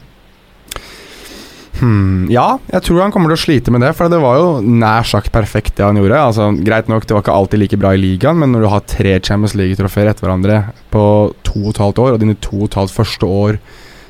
Hmm, 1.75 2.27
ja, 2.31 2.55
jeg 2.71 2.85
tror 2.87 3.01
han 3.03 3.11
kommer 3.11 3.31
til 3.33 3.39
å 3.39 3.41
slite 3.41 3.71
med 3.73 3.83
det, 3.83 3.91
for 3.97 4.11
det 4.11 4.21
var 4.23 4.37
jo 4.39 4.51
nær 4.63 5.07
sagt 5.07 5.33
perfekt 5.35 5.75
det 5.75 5.83
han 5.83 5.99
gjorde. 5.99 6.21
Altså, 6.29 6.49
Greit 6.65 6.87
nok, 6.91 7.07
det 7.07 7.17
var 7.17 7.25
ikke 7.25 7.35
alltid 7.35 7.61
like 7.61 7.79
bra 7.81 7.91
i 7.95 7.99
ligaen, 7.99 8.39
men 8.39 8.53
når 8.55 8.63
du 8.63 8.69
har 8.71 8.85
tre 8.87 9.17
Champions 9.19 9.57
League-trofeer 9.59 10.11
etter 10.11 10.27
hverandre 10.27 10.61
på 10.93 11.05
to 11.47 11.65
og 11.65 11.73
et 11.73 11.81
halvt 11.83 12.03
år, 12.05 12.15
og 12.15 12.23
dine 12.23 12.37
to 12.39 12.61
og 12.61 12.69
et 12.69 12.79
halvt 12.79 12.95
første 12.95 13.31
år 13.41 13.59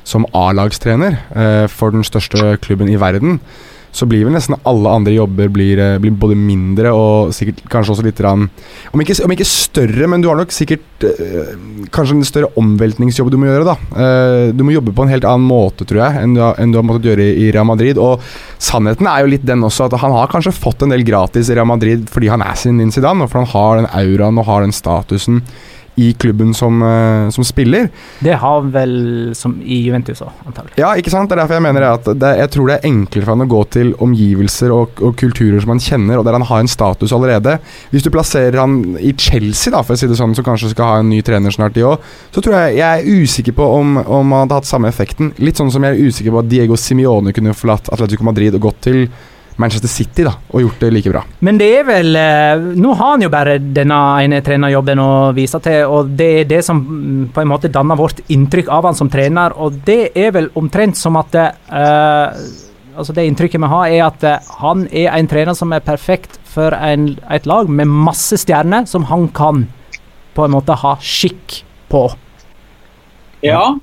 som 0.06 0.28
A-lagstrener 0.38 1.18
eh, 1.34 1.64
for 1.72 1.94
den 1.94 2.06
største 2.06 2.54
klubben 2.62 2.92
i 2.92 3.00
verden, 3.02 3.40
så 3.96 4.06
blir 4.08 4.26
vel 4.26 4.34
nesten 4.36 4.58
alle 4.68 4.92
andre 4.92 5.14
jobber 5.16 5.48
blir, 5.52 5.80
eh, 5.80 5.98
blir 6.02 6.12
både 6.12 6.36
mindre 6.36 6.92
og 6.92 7.32
sikkert 7.36 7.62
kanskje 7.72 7.94
også 7.94 8.04
litt 8.04 8.20
rann, 8.24 8.48
om, 8.92 9.02
ikke, 9.02 9.16
om 9.24 9.32
ikke 9.32 9.48
større, 9.48 10.08
men 10.10 10.22
du 10.22 10.28
har 10.28 10.36
nok 10.38 10.52
sikkert 10.52 11.06
øh, 11.06 11.54
kanskje 11.94 12.16
en 12.16 12.28
større 12.28 12.50
omveltningsjobb 12.60 13.30
du 13.32 13.38
må 13.40 13.48
gjøre. 13.48 13.66
da. 13.66 13.76
Uh, 13.96 14.52
du 14.56 14.64
må 14.64 14.74
jobbe 14.74 14.94
på 14.96 15.04
en 15.04 15.12
helt 15.12 15.26
annen 15.28 15.46
måte, 15.48 15.86
tror 15.88 16.02
jeg, 16.02 16.22
enn 16.22 16.36
du, 16.36 16.42
har, 16.44 16.56
enn 16.60 16.72
du 16.72 16.78
har 16.80 16.86
måttet 16.86 17.08
gjøre 17.10 17.28
i, 17.32 17.48
Real 17.54 17.68
Madrid. 17.68 18.00
Og 18.00 18.24
sannheten 18.62 19.08
er 19.10 19.24
jo 19.24 19.32
litt 19.32 19.46
den 19.48 19.64
også, 19.66 19.88
at 19.88 19.98
han 20.02 20.14
har 20.16 20.30
kanskje 20.32 20.54
fått 20.56 20.84
en 20.84 20.92
del 20.92 21.04
gratis 21.06 21.50
i 21.50 21.56
Real 21.56 21.68
Madrid 21.68 22.06
fordi 22.12 22.30
han 22.32 22.44
er 22.44 22.56
sin 22.60 22.80
Zidane, 22.92 23.24
og 23.24 23.32
for 23.32 23.42
han 23.42 23.50
har 23.52 23.80
den 23.80 23.90
auraen 23.90 24.40
og 24.40 24.48
har 24.48 24.64
den 24.64 24.76
statusen 24.76 25.42
i 25.96 26.12
klubben 26.12 26.54
som, 26.54 26.82
uh, 26.82 27.30
som, 27.30 27.44
spiller. 27.44 27.88
Det 28.20 28.34
har 28.40 28.66
vel 28.72 28.96
som 29.36 29.54
i 29.62 29.78
Juventus 29.86 30.20
òg, 30.24 30.32
antagelig. 30.46 30.76
Ja, 30.80 30.92
ikke 30.98 31.12
sant. 31.12 31.30
Det 31.30 31.36
er 31.36 31.42
derfor 31.42 31.56
jeg 31.56 31.64
mener 31.64 31.86
at 31.88 32.08
det, 32.20 32.32
jeg 32.42 32.52
tror 32.52 32.68
det 32.68 32.76
er 32.76 32.88
enklere 32.90 33.24
for 33.24 33.32
han 33.32 33.46
å 33.46 33.48
gå 33.50 33.62
til 33.76 33.92
omgivelser 34.04 34.74
og, 34.74 35.00
og, 35.00 35.14
kulturer 35.16 35.62
som 35.62 35.72
han 35.72 35.82
kjenner, 35.82 36.18
og 36.20 36.26
der 36.26 36.36
han 36.36 36.46
har 36.48 36.62
en 36.62 36.70
status 36.70 37.14
allerede. 37.16 37.56
Hvis 37.92 38.04
du 38.04 38.10
plasserer 38.12 38.60
han 38.60 38.96
i 39.00 39.14
Chelsea, 39.16 39.72
da, 39.72 39.80
for 39.86 39.96
å 39.96 40.00
si 40.00 40.10
det 40.10 40.18
sånn, 40.20 40.36
som 40.36 40.46
kanskje 40.46 40.74
skal 40.74 40.90
ha 40.90 40.98
en 41.00 41.08
ny 41.12 41.22
trener 41.24 41.54
snart, 41.54 41.76
de 41.76 41.86
òg, 41.88 42.04
så 42.34 42.44
tror 42.44 42.58
jeg 42.58 42.76
jeg 42.80 43.00
er 43.00 43.22
usikker 43.22 43.56
på 43.56 43.70
om, 43.78 43.96
om 44.02 44.36
han 44.36 44.44
hadde 44.44 44.60
hatt 44.60 44.68
samme 44.68 44.92
effekten. 44.92 45.32
Litt 45.40 45.60
sånn 45.60 45.72
som 45.72 45.86
jeg 45.86 45.96
er 45.96 46.10
usikker 46.10 46.34
på 46.34 46.44
at 46.44 46.52
Diego 46.52 46.76
Simione 46.80 47.32
kunne 47.36 47.56
forlatt 47.56 47.88
Atletico 47.94 48.26
Madrid 48.26 48.56
og 48.58 48.68
gått 48.68 48.84
til 48.90 49.06
Manchester 49.56 49.88
City 49.88 50.24
da, 50.26 50.34
og 50.52 50.62
gjort 50.64 50.82
det 50.84 50.90
like 50.92 51.12
bra. 51.12 51.22
Men 51.46 51.58
det 51.60 51.68
er 51.78 51.86
vel 51.88 52.18
eh, 52.20 52.66
Nå 52.76 52.92
har 52.98 53.14
han 53.14 53.24
jo 53.24 53.30
bare 53.32 53.56
denne 53.60 53.98
ene 54.24 54.42
trenerjobben 54.44 55.00
å 55.00 55.10
vise 55.36 55.60
til, 55.64 55.86
og 55.88 56.12
det 56.18 56.28
er 56.42 56.50
det 56.50 56.62
som 56.66 56.82
mm, 56.82 57.24
på 57.34 57.42
en 57.42 57.50
måte 57.50 57.72
danner 57.72 57.98
vårt 57.98 58.20
inntrykk 58.32 58.70
av 58.72 58.90
han 58.90 58.98
som 58.98 59.10
trener, 59.12 59.56
og 59.56 59.80
det 59.86 60.12
er 60.12 60.34
vel 60.36 60.50
omtrent 60.60 60.98
som 61.00 61.16
at 61.20 61.36
uh, 61.36 62.36
altså 62.96 63.12
Det 63.16 63.26
inntrykket 63.28 63.60
vi 63.60 63.72
har, 63.72 63.88
er 63.92 64.04
at 64.06 64.28
uh, 64.28 64.52
han 64.60 64.86
er 64.92 65.10
en 65.14 65.28
trener 65.30 65.56
som 65.56 65.72
er 65.72 65.84
perfekt 65.84 66.38
for 66.48 66.76
en, 66.76 67.10
et 67.32 67.48
lag 67.48 67.68
med 67.68 67.88
masse 67.88 68.36
stjerner, 68.40 68.86
som 68.88 69.08
han 69.10 69.28
kan 69.36 69.66
på 70.36 70.44
en 70.44 70.52
måte 70.52 70.76
ha 70.76 70.96
skikk 71.00 71.62
på. 71.92 72.06
Ja, 73.44 73.76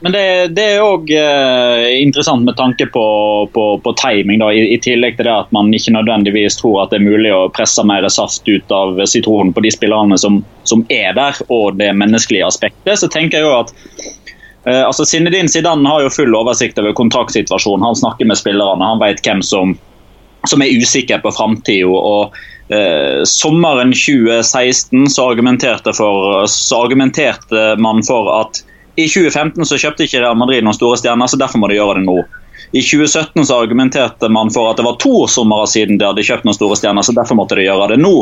men 0.00 0.12
det, 0.12 0.48
det 0.54 0.64
er 0.76 0.84
òg 0.84 1.10
eh, 1.10 1.84
interessant 1.98 2.44
med 2.46 2.54
tanke 2.56 2.86
på, 2.86 3.04
på, 3.52 3.64
på 3.82 3.92
timing. 3.98 4.44
I, 4.54 4.60
i, 4.74 4.78
tillegg 4.82 5.16
til 5.18 5.26
det 5.26 5.34
at 5.34 5.50
man 5.54 5.72
ikke 5.74 5.96
nødvendigvis 5.96 6.60
tror 6.60 6.84
at 6.84 6.92
det 6.92 7.00
er 7.00 7.08
mulig 7.08 7.32
å 7.34 7.48
presse 7.50 7.82
mer 7.86 8.06
saft 8.14 8.46
ut 8.46 8.70
av 8.74 9.00
sitronen 9.10 9.50
på 9.56 9.64
de 9.64 9.72
spillerne 9.74 10.18
som, 10.22 10.38
som 10.70 10.84
er 10.94 11.16
der, 11.18 11.40
og 11.50 11.80
det 11.80 11.90
menneskelige 11.98 12.46
aspektet. 12.46 12.94
Så 13.00 13.10
tenker 13.10 13.40
jeg 13.40 13.48
jo 13.48 13.56
at 13.56 13.74
eh, 14.70 14.84
altså 14.84 15.02
Sinedin 15.08 15.50
Zidane 15.50 15.90
har 15.90 16.06
jo 16.06 16.14
full 16.14 16.38
oversikt 16.38 16.78
over 16.78 16.94
kontraktsituasjonen. 16.94 17.90
Han 17.90 17.98
snakker 17.98 18.30
med 18.30 18.38
spillerne, 18.38 18.92
han 18.94 19.02
vet 19.02 19.24
hvem 19.26 19.42
som, 19.42 19.74
som 20.46 20.62
er 20.62 20.78
usikker 20.78 21.26
på 21.26 21.34
framtida. 21.34 22.22
Eh, 22.70 23.26
sommeren 23.26 23.90
2016 23.90 25.10
så 25.10 25.30
argumenterte, 25.32 25.90
for, 25.90 26.46
så 26.46 26.84
argumenterte 26.86 27.72
man 27.82 28.06
for 28.06 28.30
at 28.38 28.62
i 28.98 29.06
2015 29.06 29.66
så 29.68 29.78
kjøpte 29.78 30.08
ikke 30.08 30.20
Real 30.24 30.38
Madrid 30.38 30.64
noen 30.66 30.74
store 30.74 30.98
stjerner, 30.98 31.30
så 31.30 31.38
derfor 31.38 31.62
må 31.62 31.70
de 31.70 31.78
gjøre 31.78 32.00
det 32.00 32.06
nå. 32.08 32.18
I 32.74 32.82
2017 32.82 33.46
så 33.46 33.60
argumenterte 33.62 34.28
man 34.32 34.50
for 34.52 34.68
at 34.70 34.80
det 34.80 34.86
var 34.88 34.98
to 35.00 35.22
somre 35.30 35.62
siden 35.70 36.00
de 36.00 36.08
hadde 36.08 36.24
kjøpt 36.26 36.48
noen 36.48 36.56
store 36.56 36.78
stjerner, 36.80 37.06
så 37.06 37.14
derfor 37.14 37.38
måtte 37.38 37.56
de 37.56 37.68
gjøre 37.68 37.92
det 37.92 38.00
nå. 38.02 38.14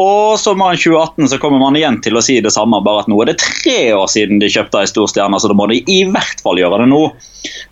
Og 0.00 0.38
sommeren 0.40 0.80
2018 0.80 1.28
så 1.30 1.38
kommer 1.42 1.60
man 1.62 1.76
igjen 1.78 2.00
til 2.02 2.16
å 2.16 2.22
si 2.24 2.40
det 2.42 2.54
samme, 2.54 2.80
bare 2.82 3.04
at 3.04 3.10
nå 3.12 3.18
er 3.22 3.30
det 3.30 3.42
tre 3.42 3.92
år 3.94 4.08
siden 4.10 4.40
de 4.42 4.48
kjøpte 4.50 4.80
ei 4.80 4.88
stor 4.90 5.10
stjerne, 5.12 5.38
så 5.38 5.52
da 5.52 5.58
må 5.58 5.68
de 5.70 5.82
i 5.84 6.00
hvert 6.08 6.40
fall 6.42 6.58
gjøre 6.58 6.80
det 6.82 6.88
nå. 6.90 7.02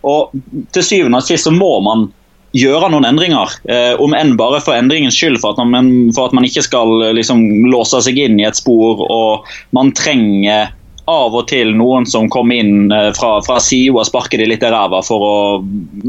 Og 0.07 0.37
til 0.77 0.85
syvende 0.85 1.19
og 1.19 1.27
sist 1.27 1.49
så 1.49 1.55
må 1.55 1.73
man 1.83 2.07
gjøre 2.53 2.91
noen 2.93 3.09
endringer, 3.09 3.57
eh, 3.65 3.97
om 3.97 4.13
enn 4.13 4.37
bare 4.37 4.61
for 4.61 4.77
endringens 4.77 5.17
skyld, 5.17 5.41
for 5.41 5.57
at 5.57 5.65
man, 5.65 5.89
for 6.13 6.29
at 6.29 6.37
man 6.37 6.45
ikke 6.45 6.61
skal 6.69 7.09
liksom, 7.17 7.41
låse 7.73 8.05
seg 8.05 8.21
inn 8.21 8.37
i 8.37 8.45
et 8.47 8.61
spor 8.61 9.01
og 9.09 9.49
man 9.73 9.89
trenger 9.97 10.69
av 11.09 11.35
og 11.35 11.47
til 11.51 11.73
noen 11.75 12.05
som 12.07 12.29
kommer 12.31 12.61
inn 12.61 12.91
eh, 12.93 13.09
fra, 13.17 13.35
fra 13.43 13.57
sida 13.63 13.97
og 13.99 14.07
sparker 14.07 14.39
de 14.39 14.47
litt 14.47 14.63
i 14.63 14.71
ræva 14.71 15.01
for, 15.03 15.63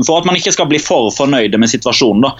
for, 0.04 0.18
at 0.18 0.28
man 0.28 0.38
ikke 0.38 0.52
skal 0.54 0.68
bli 0.70 0.78
for 0.82 1.10
fornøyde 1.14 1.58
med 1.58 1.72
situasjonen. 1.72 2.26
Da. 2.26 2.32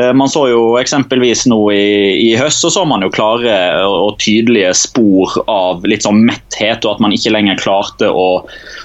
Eh, 0.00 0.12
man 0.16 0.30
så 0.32 0.46
jo 0.48 0.62
eksempelvis 0.80 1.44
nå 1.50 1.60
i, 1.74 1.88
i 2.30 2.30
høst 2.40 2.64
så 2.64 2.72
så 2.72 2.84
man 2.88 3.04
jo 3.04 3.12
klare 3.12 3.58
og 3.84 4.16
tydelige 4.22 4.72
spor 4.78 5.36
av 5.50 5.84
litt 5.88 6.06
sånn 6.06 6.22
metthet, 6.24 6.86
og 6.86 6.96
at 6.96 7.04
man 7.04 7.16
ikke 7.16 7.34
lenger 7.34 7.60
klarte 7.60 8.08
å, 8.08 8.28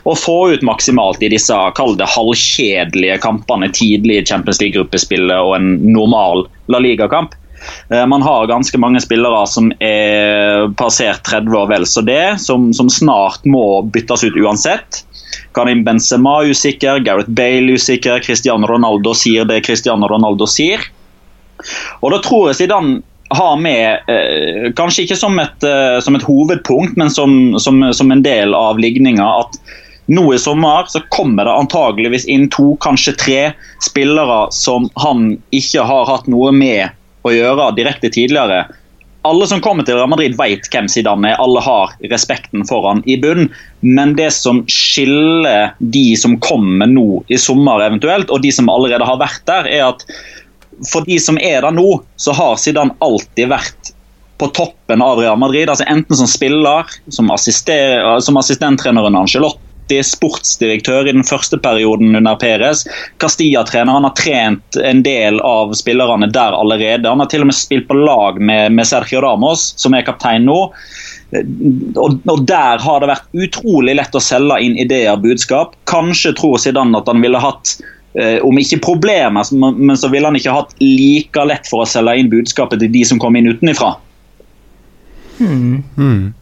å 0.04 0.18
få 0.18 0.38
ut 0.54 0.66
maksimalt 0.68 1.24
i 1.24 1.32
disse 1.32 1.56
kall 1.78 1.96
det 2.00 2.10
halvkjedelige 2.12 3.22
kampene 3.24 3.72
tidlig 3.72 4.20
i 4.20 4.26
Champions 4.28 4.60
League-gruppespillet 4.64 5.40
og 5.40 5.56
en 5.60 5.78
normal 5.94 6.46
La 6.72 6.84
Liga-kamp. 6.84 7.38
Eh, 7.90 8.06
man 8.10 8.22
har 8.26 8.50
ganske 8.52 8.80
mange 8.82 9.02
spillere 9.04 9.46
som 9.50 9.72
er 9.84 10.70
passert 10.80 11.24
30 11.30 11.58
år 11.62 11.70
vel 11.72 11.88
så 11.90 12.04
det, 12.06 12.40
som, 12.44 12.72
som 12.74 12.92
snart 12.92 13.46
må 13.46 13.84
byttes 13.94 14.26
ut 14.28 14.38
uansett. 14.40 15.04
Karim 15.54 15.84
Benzema 15.84 16.42
usikker, 16.44 17.00
Gareth 17.06 17.30
Bale 17.30 17.78
usikker, 17.78 18.20
Cristiano 18.20 18.68
Ronaldo 18.68 19.14
sier 19.18 19.46
det 19.50 19.62
Cristiano 19.66 20.10
Ronaldo 20.10 20.48
sier. 20.50 20.82
Og 22.02 22.12
da 22.14 22.20
tror 22.24 22.50
jeg 22.50 22.64
Zidane 22.64 23.02
har 23.34 23.56
med, 23.58 24.02
eh, 24.08 24.72
kanskje 24.78 25.06
ikke 25.06 25.18
som 25.18 25.40
et, 25.40 25.64
eh, 25.64 26.00
som 26.00 26.16
et 26.16 26.26
hovedpunkt, 26.26 26.98
men 26.98 27.10
som, 27.10 27.60
som, 27.60 27.94
som, 27.94 28.12
en 28.12 28.22
del 28.22 28.54
av 28.54 28.80
ligninga, 28.80 29.26
at 29.40 29.58
nå 30.08 30.34
i 30.34 30.38
sommer 30.38 30.86
så 30.92 31.02
kommer 31.10 31.48
det 31.48 31.56
antageligvis 31.56 32.28
inn 32.30 32.50
to, 32.52 32.76
kanskje 32.84 33.16
tre 33.18 33.40
spillere 33.82 34.52
som 34.52 34.90
han 35.00 35.38
ikke 35.56 35.86
har 35.88 36.06
hatt 36.10 36.28
noe 36.28 36.52
med 36.52 36.92
å 37.24 37.34
gjøre 37.34 37.72
direkte 37.78 38.12
tidligere. 38.14 38.66
Alle 39.24 39.48
som 39.48 39.62
kommer 39.64 39.88
til 39.88 39.96
Real 39.96 40.10
Madrid 40.12 40.36
vet 40.36 40.68
hvem 40.72 40.90
Zidane 40.92 41.32
er, 41.32 41.40
alle 41.40 41.62
har 41.64 41.94
respekten 42.12 42.66
for 42.68 42.84
han 42.90 43.00
i 43.08 43.16
bunn. 43.22 43.48
Men 43.80 44.18
det 44.20 44.34
som 44.36 44.62
skiller 44.68 45.72
de 45.80 46.06
som 46.20 46.36
kommer 46.44 46.92
nå 46.92 47.24
i 47.32 47.40
sommer 47.40 47.86
eventuelt, 47.86 48.34
og 48.34 48.44
de 48.44 48.52
som 48.52 48.72
allerede 48.72 49.08
har 49.08 49.22
vært 49.22 49.46
der, 49.48 49.70
er 49.72 49.86
at 49.94 50.04
for 50.90 51.08
de 51.08 51.16
som 51.22 51.38
er 51.40 51.64
der 51.64 51.72
nå, 51.72 52.02
så 52.20 52.36
har 52.36 52.60
Zidane 52.60 52.98
alltid 53.06 53.52
vært 53.54 53.94
på 54.42 54.50
toppen 54.58 55.02
av 55.06 55.22
Real 55.22 55.40
Madrid. 55.40 55.70
altså 55.70 55.88
Enten 55.88 56.20
som 56.20 56.28
spiller, 56.28 56.90
som, 57.08 57.32
som 57.38 58.42
assistenttrener 58.42 59.08
under 59.08 59.24
Angelotti, 59.84 60.04
sportsdirektør 60.04 61.08
i 61.08 61.12
den 61.12 61.24
første 61.24 61.58
perioden 61.58 62.16
under 62.16 62.36
Perez. 62.36 62.86
Castilla-trener. 63.20 63.92
Han 63.92 64.04
har 64.04 64.14
trent 64.16 64.78
en 64.78 65.04
del 65.04 65.40
av 65.42 65.74
spillerne 65.74 66.28
der 66.32 66.54
allerede. 66.54 67.10
Han 67.10 67.20
har 67.20 67.28
til 67.28 67.42
og 67.42 67.48
med 67.48 67.56
spilt 67.56 67.88
på 67.88 67.94
lag 67.94 68.40
med, 68.40 68.72
med 68.72 68.86
Sergio 68.86 69.22
Ramos, 69.22 69.74
som 69.78 69.94
er 69.94 70.06
kaptein 70.06 70.46
nå. 70.46 70.72
Og, 71.34 72.20
og, 72.26 72.46
Der 72.46 72.80
har 72.80 73.00
det 73.02 73.10
vært 73.10 73.28
utrolig 73.34 73.96
lett 73.96 74.16
å 74.16 74.22
selge 74.22 74.62
inn 74.62 74.78
ideer 74.78 75.16
og 75.16 75.24
budskap. 75.24 75.76
Kanskje 75.86 76.34
tror 76.38 76.58
Zidane 76.60 76.98
at 76.98 77.08
han 77.08 77.22
ville 77.22 77.42
hatt 77.42 77.80
eh, 78.16 78.40
om 78.44 78.58
ikke 78.58 78.82
problemer, 78.84 79.44
men 79.54 79.98
så 79.98 80.10
ville 80.10 80.28
han 80.30 80.38
ikke 80.38 80.54
hatt 80.54 80.76
like 80.80 81.46
lett 81.46 81.68
for 81.68 81.84
å 81.84 81.90
selge 81.90 82.20
inn 82.20 82.32
budskapet 82.32 82.80
til 82.80 82.94
de 82.94 83.04
som 83.06 83.20
kom 83.20 83.36
inn 83.36 83.52
utenifra. 83.52 83.96
Hmm. 85.40 85.84
Hmm. 85.98 86.34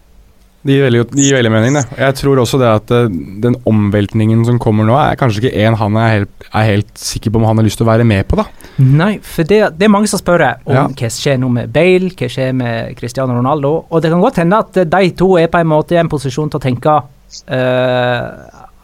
Det 0.61 0.75
gir 0.75 0.83
veldig, 0.85 0.99
det 1.09 1.23
gir 1.25 1.33
veldig 1.39 1.51
mening, 1.55 1.77
det. 1.79 1.97
Jeg 1.97 2.15
tror 2.19 2.39
også 2.43 2.59
det 2.61 2.67
at 2.69 2.91
eh, 2.93 3.07
den 3.41 3.55
omveltningen 3.65 4.43
som 4.45 4.59
kommer 4.61 4.85
nå, 4.85 4.93
er 4.93 5.17
kanskje 5.17 5.41
ikke 5.41 5.63
en 5.65 5.77
han 5.79 5.97
er 5.97 6.11
helt, 6.13 6.45
er 6.51 6.67
helt 6.67 6.91
sikker 7.01 7.33
på 7.33 7.39
om 7.41 7.47
han 7.49 7.57
har 7.57 7.65
lyst 7.65 7.79
til 7.81 7.87
å 7.87 7.89
være 7.89 8.05
med 8.05 8.27
på, 8.29 8.37
da. 8.37 8.45
Nei, 8.77 9.15
for 9.25 9.47
det, 9.49 9.61
det 9.79 9.87
er 9.87 9.93
mange 9.93 10.11
som 10.11 10.21
spør 10.21 10.45
om 10.45 10.75
Ja. 10.75 10.85
hva 10.85 11.09
skjer 11.13 11.39
nå 11.41 11.49
med 11.49 11.73
Bale, 11.73 12.11
hva 12.13 12.29
skjer 12.29 12.53
med 12.57 12.93
Cristiano 12.99 13.33
Ronaldo. 13.37 13.73
Og 13.89 14.03
det 14.03 14.11
kan 14.13 14.21
godt 14.21 14.41
hende 14.43 14.59
at 14.61 14.81
de 14.93 15.11
to 15.17 15.31
er 15.41 15.49
på 15.51 15.61
en 15.61 15.71
måte 15.71 15.97
i 15.97 16.01
en 16.01 16.11
posisjon 16.11 16.51
til 16.51 16.61
å 16.61 16.63
tenke 16.63 16.93
uh, 16.93 18.21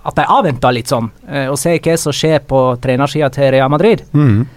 at 0.08 0.16
de 0.18 0.26
avventer 0.38 0.76
litt 0.76 0.90
sånn, 0.90 1.10
uh, 1.30 1.48
og 1.52 1.60
ser 1.62 1.78
hva 1.84 1.98
som 2.02 2.16
skjer 2.16 2.42
på 2.48 2.62
trenersida 2.82 3.30
til 3.34 3.52
Real 3.54 3.70
Madrid. 3.74 4.02
Mm. 4.18 4.48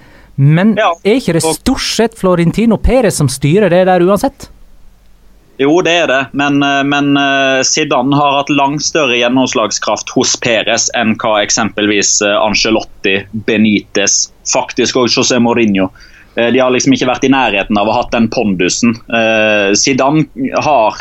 Men 0.41 0.73
er 0.79 1.19
ikke 1.19 1.37
det 1.37 1.45
stort 1.45 1.85
sett 1.85 2.17
Florentino 2.17 2.79
Perez 2.81 3.19
som 3.21 3.29
styrer 3.29 3.73
det 3.73 3.85
der 3.91 4.07
uansett? 4.09 4.49
Jo, 5.61 5.75
det 5.85 5.93
er 5.93 6.07
det, 6.09 6.21
men, 6.41 6.63
eh, 6.65 6.83
men 6.89 7.17
eh, 7.21 7.61
Zidane 7.69 8.17
har 8.17 8.39
hatt 8.39 8.53
langt 8.53 8.85
større 8.85 9.19
gjennomslagskraft 9.19 10.09
hos 10.17 10.33
Perez 10.41 10.89
enn 10.97 11.17
hva 11.21 11.35
eksempelvis 11.43 12.15
Angelotti, 12.25 12.47
Ancelotti, 12.47 13.17
Benitez, 13.47 14.31
faktisk 14.49 14.97
og 15.03 15.11
José 15.13 15.37
Mourinho. 15.43 15.91
Eh, 16.37 16.49
De 16.55 16.63
har 16.65 16.73
liksom 16.73 16.97
ikke 16.97 17.11
vært 17.11 17.27
i 17.29 17.33
nærheten 17.33 17.77
av 17.77 17.89
å 17.89 17.93
ha 17.93 18.03
hatt 18.03 18.15
den 18.17 18.31
pondusen. 18.33 18.97
Eh, 19.13 19.73
Zidane 19.77 20.25
har 20.65 20.97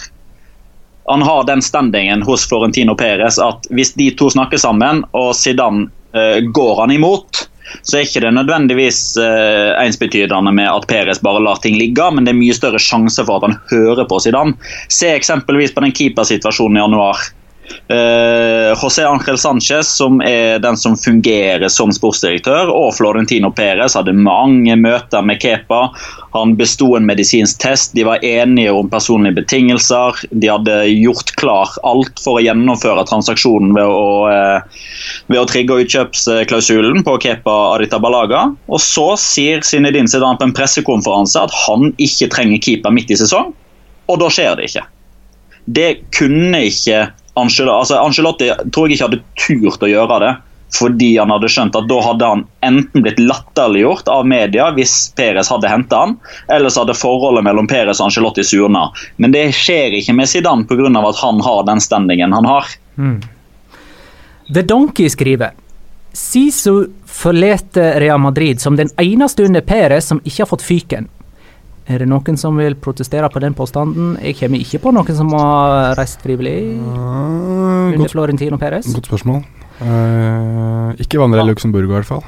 han 1.09 1.23
har 1.25 1.43
den 1.47 1.61
standingen 1.61 2.21
hos 2.21 2.43
Florentino 2.49 2.93
Perez 2.95 3.39
at 3.41 3.65
hvis 3.73 3.95
de 3.97 4.11
to 4.13 4.27
snakker 4.29 4.61
sammen, 4.61 5.01
og 5.17 5.31
Zidane 5.35 5.87
eh, 6.13 6.43
går 6.45 6.83
han 6.83 6.91
imot, 6.93 7.47
så 7.81 7.97
er 7.97 8.07
ikke 8.07 8.23
det 8.25 8.33
nødvendigvis 8.35 9.01
eh, 9.21 9.71
ensbetydende 9.83 10.53
med 10.55 10.69
at 10.71 10.88
Perez 10.89 11.21
bare 11.23 11.43
lar 11.43 11.61
ting 11.63 11.77
ligge, 11.79 12.09
men 12.13 12.25
det 12.25 12.33
er 12.33 12.39
mye 12.39 12.55
større 12.57 12.81
sjanse 12.81 13.25
for 13.27 13.39
at 13.39 13.49
han 13.49 13.59
hører 13.71 14.07
på 14.09 14.21
Zidane. 14.23 14.57
Se 14.91 15.11
eksempelvis 15.13 15.75
på 15.75 15.85
den 15.85 15.95
keepersituasjonen 15.95 16.79
i 16.79 16.83
januar. 16.83 17.29
Eh, 17.89 18.75
José 18.81 19.03
Ángel 19.03 19.38
Sánchez, 19.38 19.83
som 19.83 20.21
er 20.21 20.59
den 20.59 20.77
som 20.77 20.97
fungerer 20.97 21.67
som 21.73 21.91
sportsdirektør, 21.93 22.69
og 22.69 22.93
Florentino 22.97 23.49
Perez 23.55 23.95
hadde 23.97 24.13
mange 24.13 24.75
møter 24.77 25.25
med 25.25 25.41
Kepa. 25.41 25.88
Han 26.35 26.53
besto 26.59 26.91
en 26.97 27.07
medisinsk 27.09 27.57
test, 27.63 27.95
de 27.97 28.05
var 28.05 28.25
enige 28.25 28.73
om 28.77 28.89
personlige 28.89 29.39
betingelser. 29.39 30.21
De 30.29 30.51
hadde 30.51 30.77
gjort 30.99 31.33
klar 31.41 31.73
alt 31.88 32.21
for 32.21 32.38
å 32.38 32.43
gjennomføre 32.45 33.07
transaksjonen 33.09 33.73
ved 33.73 33.89
å, 33.89 34.05
eh, 34.29 34.61
ved 35.27 35.41
å 35.41 35.47
trigge 35.49 35.81
utkjøpsklausulen 35.81 37.01
på 37.05 37.17
Kepa 37.25 37.57
Aritabalaga. 37.73 38.55
Og 38.69 38.79
så 38.85 39.15
sier 39.17 39.65
Zinedine 39.65 40.07
Zidane 40.07 40.38
på 40.38 40.45
en 40.45 40.53
pressekonferanse 40.53 41.41
at 41.41 41.57
han 41.65 41.93
ikke 41.97 42.29
trenger 42.29 42.61
keeper 42.61 42.93
midt 42.93 43.09
i 43.09 43.17
sesong, 43.17 43.53
og 44.09 44.19
da 44.19 44.29
skjer 44.29 44.55
det 44.57 44.69
ikke. 44.69 44.85
Det 45.69 45.89
kunne 46.15 46.63
ikke 46.69 47.09
Ancelotti, 47.36 48.50
altså 48.50 48.69
tror 48.74 48.88
jeg 48.88 48.98
ikke 48.98 49.07
hadde 49.07 49.24
turt 49.39 49.83
å 49.83 49.91
gjøre 49.91 50.21
det. 50.24 50.36
Fordi 50.69 51.15
han 51.17 51.31
hadde 51.33 51.50
skjønt 51.50 51.77
at 51.79 51.88
da 51.89 51.98
hadde 52.05 52.27
han 52.29 52.43
enten 52.65 53.01
blitt 53.01 53.17
latterliggjort 53.21 54.09
av 54.13 54.27
media 54.29 54.67
hvis 54.75 55.09
Perez 55.17 55.50
hadde 55.50 55.71
henta 55.71 56.03
han, 56.03 56.13
eller 56.45 56.69
så 56.69 56.83
hadde 56.83 56.98
forholdet 56.98 57.45
mellom 57.48 57.67
Perez 57.69 57.98
og 57.98 58.09
Ancelotti 58.09 58.45
surna. 58.45 58.89
Men 59.17 59.33
det 59.33 59.48
skjer 59.57 59.98
ikke 59.98 60.13
med 60.17 60.29
Zidane 60.29 60.69
pga. 60.69 60.91
at 61.09 61.24
han 61.24 61.41
har 61.41 61.65
den 61.65 61.81
standingen 61.81 62.33
han 62.33 62.45
har. 62.45 62.69
The 64.53 64.62
Donkey 64.62 65.09
skriver 65.09 65.57
Sisu 66.13 66.89
forlater 67.05 68.00
Real 68.01 68.17
Madrid 68.17 68.62
som 68.62 68.75
den 68.75 68.89
eneste 68.98 69.43
under 69.45 69.62
Perez 69.62 70.05
som 70.05 70.21
ikke 70.24 70.41
har 70.43 70.50
fått 70.50 70.65
fyken. 70.65 71.09
Er 71.89 72.03
det 72.03 72.10
noen 72.10 72.38
som 72.38 72.58
vil 72.62 72.75
protestere 72.77 73.25
på 73.34 73.41
den 73.41 73.55
påstanden? 73.58 74.13
Jeg 74.22 74.38
kommer 74.38 74.62
ikke 74.62 74.81
på 74.84 74.91
noen 74.93 75.15
som 75.17 75.31
har 75.34 75.96
reist 75.98 76.22
frivillig 76.22 76.77
under 76.77 78.12
Florentino 78.12 78.60
Perez. 78.62 78.91
Godt 78.93 79.10
spørsmål. 79.10 79.41
Uh, 79.79 80.91
ikke 81.01 81.17
vandre 81.22 81.41
i 81.41 81.48
Luxembourg, 81.50 81.88
i 81.88 81.93
hvert 81.96 82.05
fall. 82.05 82.22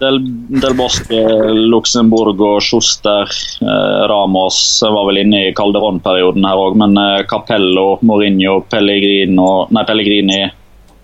Del, 0.00 0.16
Del 0.62 0.74
Bosque, 0.78 1.20
Luxembourg 1.52 2.40
og 2.42 2.56
Schuster, 2.64 3.28
eh, 3.62 4.00
Ramos 4.10 4.56
var 4.82 5.04
vel 5.06 5.20
inne 5.20 5.44
i 5.44 5.52
Calderón-perioden 5.54 6.42
her 6.48 6.58
òg, 6.58 6.74
men 6.80 6.98
eh, 6.98 7.20
Capello, 7.30 8.00
Mourinho, 8.02 8.56
Pellegrino, 8.72 9.68
nei, 9.70 9.84
Pellegrini, 9.86 10.40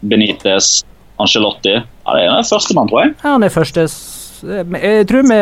Benitez, 0.02 0.80
Ancelotti 1.18 1.76
ja, 1.76 1.84
Det 2.14 2.24
er 2.24 2.32
den 2.32 2.50
førstemann, 2.50 2.90
tror 2.90 3.04
jeg. 3.04 3.14
Ja, 3.20 3.36
han 3.36 3.46
er 3.46 3.54
første 3.54 3.86
Jeg 4.42 5.06
tror 5.08 5.26
vi 5.28 5.38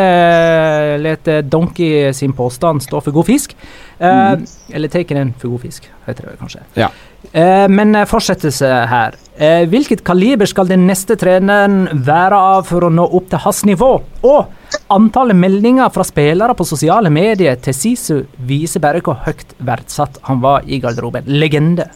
lar 1.05 1.43
Donkey 1.43 2.13
sin 2.17 2.33
påstand 2.37 2.85
stå 2.85 3.01
for 3.05 3.15
god 3.17 3.29
fisk. 3.29 3.57
Eh, 3.99 4.37
Eller 4.73 4.89
Taken 4.93 5.21
in 5.21 5.35
for 5.39 5.55
god 5.55 5.67
fisk, 5.67 5.91
heter 6.07 6.31
det 6.31 6.39
kanskje. 6.41 6.65
Ja. 6.77 6.91
Eh, 7.33 7.67
men 7.69 7.95
eh, 7.95 8.07
fortsettelse 8.09 8.69
her. 8.91 9.17
Eh, 9.37 9.65
hvilket 9.69 10.05
kaliber 10.07 10.49
skal 10.49 10.69
den 10.71 10.87
neste 10.89 11.17
treneren 11.21 11.87
være 12.07 12.39
av 12.57 12.71
for 12.71 12.87
å 12.87 12.93
nå 12.93 13.05
opp 13.19 13.29
til 13.33 13.43
hans 13.45 13.65
nivå? 13.69 13.91
Og 14.25 14.79
antallet 14.93 15.37
meldinger 15.37 15.93
fra 15.93 16.07
spillere 16.07 16.57
på 16.57 16.67
sosiale 16.69 17.13
medier 17.13 17.59
til 17.61 17.77
Sisu 17.77 18.17
viser 18.49 18.85
bare 18.85 19.03
hvor 19.05 19.21
høyt 19.27 19.57
verdsatt 19.59 20.21
han 20.29 20.43
var 20.45 20.67
i 20.67 20.81
garderoben. 20.83 21.29
Legende. 21.29 21.91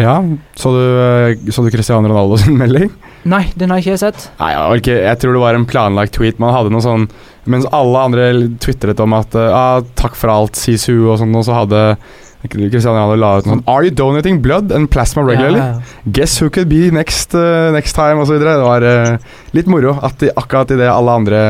Ja, 0.00 0.16
så 0.56 0.72
du, 0.72 0.82
eh, 1.02 1.50
så 1.52 1.64
du 1.64 1.70
Cristiano 1.70 2.08
Ronaldo 2.08 2.38
sin 2.40 2.56
melding? 2.62 2.90
Nei, 3.28 3.44
den 3.58 3.70
har 3.70 3.82
ikke 3.82 3.92
jeg 3.92 4.02
sett. 4.02 4.24
Nei, 4.40 4.54
ikke, 4.80 4.96
jeg 5.04 5.20
tror 5.20 5.36
det 5.36 5.42
var 5.44 5.58
en 5.58 5.68
planlagt 5.68 6.16
tweet. 6.16 6.40
Man 6.42 6.54
hadde 6.54 6.72
noe 6.74 6.84
sånn 6.84 7.06
Mens 7.50 7.66
alle 7.74 7.98
andre 8.06 8.24
tvitret 8.62 9.00
om 9.02 9.16
at 9.18 9.34
eh, 9.34 9.50
ah, 9.50 9.80
'takk 9.98 10.14
for 10.14 10.30
alt, 10.30 10.54
Sisu' 10.54 11.08
og 11.10 11.16
sånn, 11.18 11.34
og 11.34 11.42
så 11.42 11.56
hadde 11.56 11.80
Ronaldo 12.42 13.16
la 13.16 13.38
ut 13.38 13.46
noe 13.46 13.54
sånn 13.54 13.64
'Are 13.70 13.84
you 13.86 13.94
donating 13.94 14.40
blood 14.42 14.72
and 14.72 14.90
plasma 14.90 15.22
regularly?' 15.22 15.58
Ja, 15.58 15.78
ja. 15.78 16.10
Guess 16.12 16.40
who 16.42 16.50
could 16.50 16.68
be 16.68 16.90
next, 16.90 17.34
uh, 17.34 17.70
next 17.72 17.94
time, 17.94 18.18
og 18.18 18.26
så 18.26 18.34
videre. 18.38 18.56
Det 18.58 18.66
var 18.66 18.82
uh, 18.82 19.18
litt 19.54 19.66
moro 19.66 19.98
at 20.02 20.18
de, 20.18 20.30
akkurat 20.36 20.70
idet 20.74 20.88
alle 20.90 21.10
andre 21.10 21.40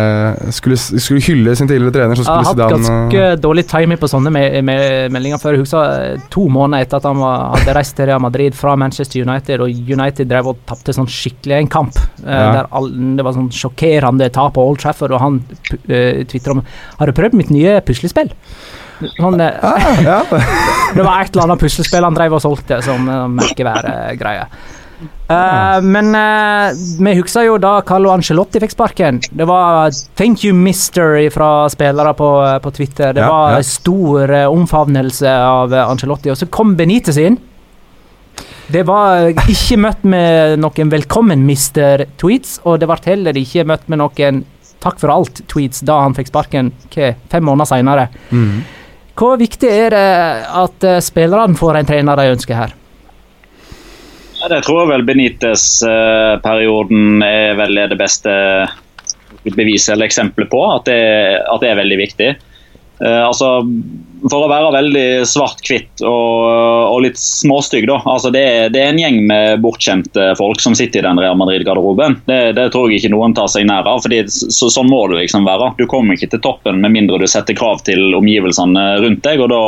skulle, 0.52 0.76
skulle 0.76 1.22
hylle 1.22 1.57
sin 1.57 1.68
tidligere 1.68 1.92
trener, 1.92 2.14
så 2.14 2.22
Jeg 2.22 2.28
har 2.28 2.44
hatt 2.44 2.57
Zidane 2.57 2.76
ganske 2.76 3.22
eh, 3.22 3.37
dårlig 3.40 3.66
timing 3.66 3.98
på 3.98 4.11
sånne 4.11 4.31
me 4.31 4.62
me 4.62 4.76
meldinger 5.09 5.38
før. 5.40 5.57
Jeg 5.57 5.64
husker 5.64 6.12
eh, 6.12 6.20
to 6.31 6.48
måneder 6.48 6.83
etter 6.85 6.96
at 7.00 7.09
han 7.09 7.18
var, 7.22 7.57
hadde 7.57 7.74
reist 7.78 7.96
til 7.96 8.07
Real 8.07 8.20
Madrid 8.20 8.55
fra 8.55 8.76
Manchester 8.76 9.22
United, 9.22 9.61
og 9.61 9.68
United 9.70 10.28
drev 10.28 10.52
og 10.52 10.59
tapte 10.66 10.92
sånn 10.92 11.09
skikkelig 11.09 11.59
en 11.62 11.68
kamp. 11.68 11.96
Uh, 12.24 12.31
Ja. 12.33 12.52
Der 12.52 12.66
all, 12.72 12.88
det 13.16 13.24
var 13.24 13.33
sånn 13.37 13.50
sjokkerende 13.50 14.28
tap 14.33 14.55
på 14.55 14.62
Old 14.68 14.78
Trafford, 14.83 15.12
og 15.12 15.20
han 15.20 15.42
uh, 15.88 16.24
tvitra 16.26 16.52
om 16.52 16.62
Har 16.98 17.07
du 17.07 17.12
prøvd 17.12 17.35
mitt 17.38 17.50
nye 17.50 17.81
puslespill? 17.81 18.33
Sånn, 19.16 19.40
eh, 19.40 19.52
ja. 20.05 20.20
det 20.94 21.02
var 21.07 21.22
et 21.22 21.33
eller 21.35 21.46
annet 21.48 21.61
puslespill 21.62 22.05
han 22.05 22.14
drev 22.16 22.37
og 22.38 22.42
solgte 22.44 22.78
som 22.85 23.09
uh, 23.09 23.26
merkeværegreie. 23.28 24.46
Eh, 25.02 25.78
men 25.83 26.12
uh, 26.14 26.70
vi 27.02 27.14
husker 27.18 27.46
jo 27.48 27.57
da 27.59 27.81
Carlo 27.87 28.12
Ancelotti 28.12 28.61
fikk 28.62 28.74
sparken. 28.76 29.20
Det 29.33 29.46
var 29.48 29.90
'thank 29.90 30.44
you, 30.44 30.55
mister' 30.55 31.31
fra 31.35 31.68
spillere 31.72 32.12
på, 32.14 32.28
på 32.62 32.70
Twitter. 32.70 33.12
Det 33.12 33.20
Ja, 33.24 33.28
var 33.28 33.50
ja. 33.50 33.57
en 33.57 33.64
stor 33.64 34.31
uh, 34.31 34.46
omfavnelse 34.52 35.26
av 35.28 35.72
Angelotti. 35.72 35.90
Ancelotti. 35.90 36.31
Og 36.31 36.37
så 36.37 36.46
kom 36.46 36.76
Benitez 36.76 37.18
inn. 37.18 37.38
Det 38.72 38.87
var 38.87 39.33
ikke 39.48 39.76
møtt 39.76 40.05
med 40.05 40.59
noen 40.62 40.90
'velkommen, 40.92 41.42
mister'-tweets, 41.46 42.61
og 42.64 42.81
det 42.81 42.88
ble 42.88 42.96
heller 43.05 43.33
ikke 43.37 43.64
møtt 43.66 43.88
med 43.88 43.98
noen 43.98 44.44
'takk 44.81 44.98
for 45.00 45.09
alt'-tweets 45.09 45.83
da 45.85 46.00
han 46.02 46.14
fikk 46.14 46.28
sparken 46.31 46.72
hva, 46.94 47.14
fem 47.31 47.44
måneder 47.44 47.66
seinere. 47.66 48.09
Mhm. 48.31 48.62
Hvor 49.18 49.37
viktig 49.40 49.68
er 49.68 49.90
det 49.92 50.12
at 50.62 50.85
eh, 50.88 51.05
spillerne 51.05 51.59
får 51.59 51.75
en 51.79 51.88
trener 51.88 52.16
de 52.18 52.33
ønsker 52.37 52.57
her? 52.57 52.70
Det 54.42 54.64
tror 54.66 54.79
jeg 54.81 54.90
vel 54.90 55.07
Benitez-perioden 55.07 57.22
er 57.22 57.55
vel 57.61 57.75
det 57.92 57.98
beste 58.01 58.33
beviset 59.42 59.92
eller 59.94 60.07
eksempelet 60.09 60.51
på 60.51 60.61
at 60.66 60.85
det, 60.88 61.03
at 61.46 61.61
det 61.62 61.68
er 61.70 61.79
veldig 61.79 61.98
viktig. 62.01 62.31
Eh, 63.04 63.26
altså, 63.26 63.62
For 64.30 64.44
å 64.44 64.50
være 64.50 64.70
veldig 64.76 65.06
svart-hvitt 65.26 66.04
og, 66.06 66.42
og 66.92 67.00
litt 67.02 67.18
småstygg, 67.18 67.88
da. 67.90 67.98
Altså, 68.06 68.30
det, 68.34 68.44
det 68.74 68.82
er 68.82 68.92
en 68.92 69.00
gjeng 69.00 69.18
med 69.26 69.62
bortskjemte 69.64 70.28
folk 70.38 70.62
som 70.62 70.76
sitter 70.78 71.02
i 71.02 71.06
den 71.08 71.18
Real 71.18 71.38
Madrid-garderoben. 71.40 72.20
Det, 72.30 72.40
det 72.58 72.68
tror 72.74 72.92
jeg 72.92 73.02
ikke 73.02 73.14
noen 73.16 73.34
tar 73.34 73.50
seg 73.50 73.66
nær 73.66 73.88
av. 73.90 74.04
fordi 74.04 74.22
så, 74.30 74.70
Sånn 74.70 74.90
må 74.92 75.02
det 75.10 75.24
liksom 75.24 75.48
være. 75.48 75.72
Du 75.80 75.88
kommer 75.90 76.14
ikke 76.14 76.30
til 76.36 76.44
toppen 76.44 76.78
med 76.84 76.94
mindre 76.94 77.18
du 77.18 77.26
setter 77.30 77.58
krav 77.58 77.82
til 77.88 78.14
omgivelsene 78.18 78.86
rundt 79.02 79.26
deg. 79.26 79.42
og 79.42 79.50
da 79.50 79.62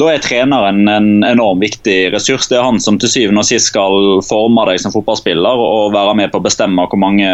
da 0.00 0.08
er 0.14 0.22
treneren 0.24 0.88
en 0.88 1.08
enormt 1.26 1.60
viktig 1.60 2.12
ressurs. 2.14 2.48
Det 2.48 2.56
er 2.56 2.64
han 2.64 2.80
som 2.80 2.96
til 3.00 3.10
syvende 3.12 3.42
og 3.42 3.48
sist 3.48 3.68
skal 3.68 4.22
forme 4.24 4.64
deg 4.70 4.80
som 4.80 4.94
fotballspiller 4.94 5.60
og 5.64 5.92
være 5.94 6.14
med 6.22 6.32
på 6.32 6.40
å 6.40 6.44
bestemme 6.46 6.86
hvor 6.88 7.00
mange 7.00 7.28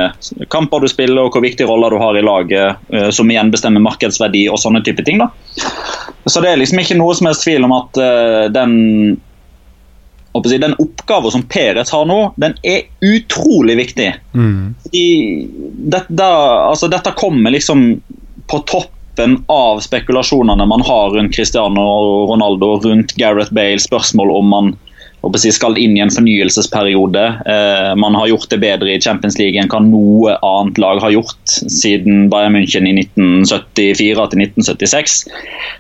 kamper 0.52 0.83
du 0.83 0.90
spiller 0.90 1.26
og 1.26 1.37
hvor 1.37 1.44
viktige 1.44 1.68
roller 1.70 1.94
du 1.94 2.00
har 2.02 2.18
i 2.18 2.24
laget, 2.26 2.83
eh, 2.90 3.11
som 3.14 3.31
igjen 3.31 3.52
bestemmer 3.55 3.85
markedsverdi 3.85 4.48
og 4.50 4.59
sånne 4.62 4.83
type 4.87 5.07
ting. 5.07 5.22
da. 5.22 5.31
Så 6.26 6.42
det 6.42 6.50
er 6.50 6.59
liksom 6.59 6.83
ikke 6.83 6.98
noe 6.98 7.14
som 7.14 7.31
helst 7.31 7.46
tvil 7.46 7.68
om 7.68 7.76
at 7.76 8.02
eh, 8.02 8.42
den 8.55 8.74
den 10.37 10.74
oppgaven 10.76 11.33
som 11.33 11.46
Perez 11.48 11.88
har 11.90 12.05
nå, 12.05 12.35
den 12.37 12.52
er 12.62 12.83
utrolig 13.00 13.76
viktig. 13.79 14.11
Mhm. 14.37 14.74
Fordi 14.83 15.07
dette, 15.94 16.26
altså 16.26 16.90
dette 16.92 17.14
kommer 17.16 17.55
liksom 17.55 17.87
på 18.46 18.59
topp 18.68 18.92
toppen 19.16 19.44
av 19.46 19.81
spekulasjonene 19.81 20.66
man 20.66 20.81
har 20.81 21.11
rundt 21.11 21.35
Cristiano 21.35 22.26
Ronaldo, 22.26 22.81
rundt 22.81 23.16
Gareth 23.16 23.52
Bale, 23.52 23.79
spørsmål 23.79 24.31
om 24.31 24.48
man 24.48 24.76
skal 25.33 25.79
inn 25.79 25.96
i 25.96 26.00
en 26.00 26.11
fornyelsesperiode. 26.11 27.22
Eh, 27.46 27.96
man 27.96 28.14
har 28.14 28.29
gjort 28.29 28.50
det 28.50 28.59
bedre 28.59 28.92
i 28.92 29.00
Champions 29.00 29.38
League 29.38 29.59
enn 29.59 29.68
hva 29.68 29.81
noe 29.83 30.37
annet 30.38 30.79
lag 30.79 31.00
har 31.00 31.11
gjort 31.11 31.48
siden 31.48 32.29
Bayern 32.31 32.55
München 32.55 32.87
i 32.87 32.92
1974 32.94 34.29
til 34.31 34.44
1976. 34.44 35.24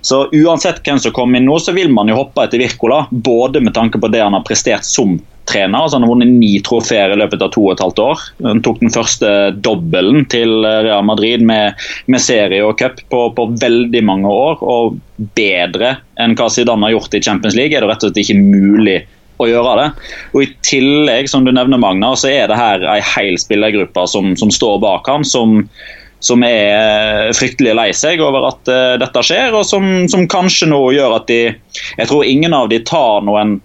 Så 0.00 0.26
uansett 0.32 0.82
hvem 0.82 0.98
som 0.98 1.12
kommer 1.12 1.38
inn 1.38 1.46
nå, 1.46 1.60
så 1.60 1.76
vil 1.76 1.92
man 1.92 2.08
jo 2.08 2.16
hoppe 2.18 2.42
etter 2.42 2.58
Wirkola. 2.58 3.06
Både 3.10 3.60
med 3.60 3.76
tanke 3.76 4.00
på 4.00 4.10
det 4.10 4.24
han 4.24 4.34
har 4.34 4.42
prestert 4.48 4.84
som 4.88 5.20
trener. 5.48 5.78
altså 5.78 5.96
Han 5.96 6.06
har 6.06 6.12
vunnet 6.12 6.34
ni 6.34 6.52
trofeer 6.64 7.14
i 7.14 7.18
løpet 7.18 7.44
av 7.44 7.52
to 7.54 7.64
og 7.66 7.74
et 7.74 7.82
halvt 7.84 8.02
år. 8.04 8.24
Han 8.46 8.62
tok 8.66 8.80
den 8.82 8.94
første 8.94 9.32
dobbelen 9.64 10.26
til 10.32 10.64
Real 10.64 11.04
Madrid 11.06 11.44
med, 11.46 11.76
med 12.10 12.22
serie 12.22 12.64
og 12.66 12.78
cup 12.80 13.02
på, 13.12 13.26
på, 13.36 13.50
veldig 13.62 14.02
mange 14.06 14.30
år. 14.32 14.62
Og 14.62 14.98
bedre 15.38 15.96
enn 16.20 16.36
hva 16.38 16.48
Zidane 16.52 16.88
har 16.88 16.96
gjort 16.96 17.16
i 17.16 17.22
Champions 17.24 17.58
League, 17.58 17.76
er 17.76 17.84
det 17.84 17.92
rett 17.92 18.04
og 18.04 18.12
slett 18.12 18.24
ikke 18.24 18.40
mulig 18.40 19.00
å 19.42 19.48
gjøre 19.50 19.76
det. 19.80 19.86
Og 20.32 20.42
I 20.44 20.50
tillegg, 20.64 21.28
som 21.30 21.44
du 21.44 21.52
nevner, 21.52 21.80
Magna, 21.80 22.14
så 22.16 22.30
er 22.32 22.48
det 22.50 22.58
her 22.58 22.84
ei 22.88 23.00
hel 23.04 23.38
spillergruppe 23.40 24.06
som, 24.10 24.32
som 24.40 24.52
står 24.52 24.80
bak 24.84 25.08
ham, 25.10 25.26
som, 25.26 25.62
som 26.24 26.44
er 26.46 27.32
fryktelig 27.36 27.76
lei 27.76 27.90
seg 27.96 28.22
over 28.24 28.48
at 28.50 28.72
uh, 28.72 28.96
dette 29.02 29.24
skjer, 29.26 29.56
og 29.56 29.66
som, 29.68 30.06
som, 30.12 30.26
kanskje 30.30 30.70
nå 30.72 30.80
gjør 30.96 31.18
at 31.20 31.28
de 31.30 31.40
Jeg 31.52 32.08
tror 32.08 32.24
ingen 32.24 32.56
av 32.56 32.70
de 32.72 32.80
tar 32.88 33.26
noen 33.26 33.58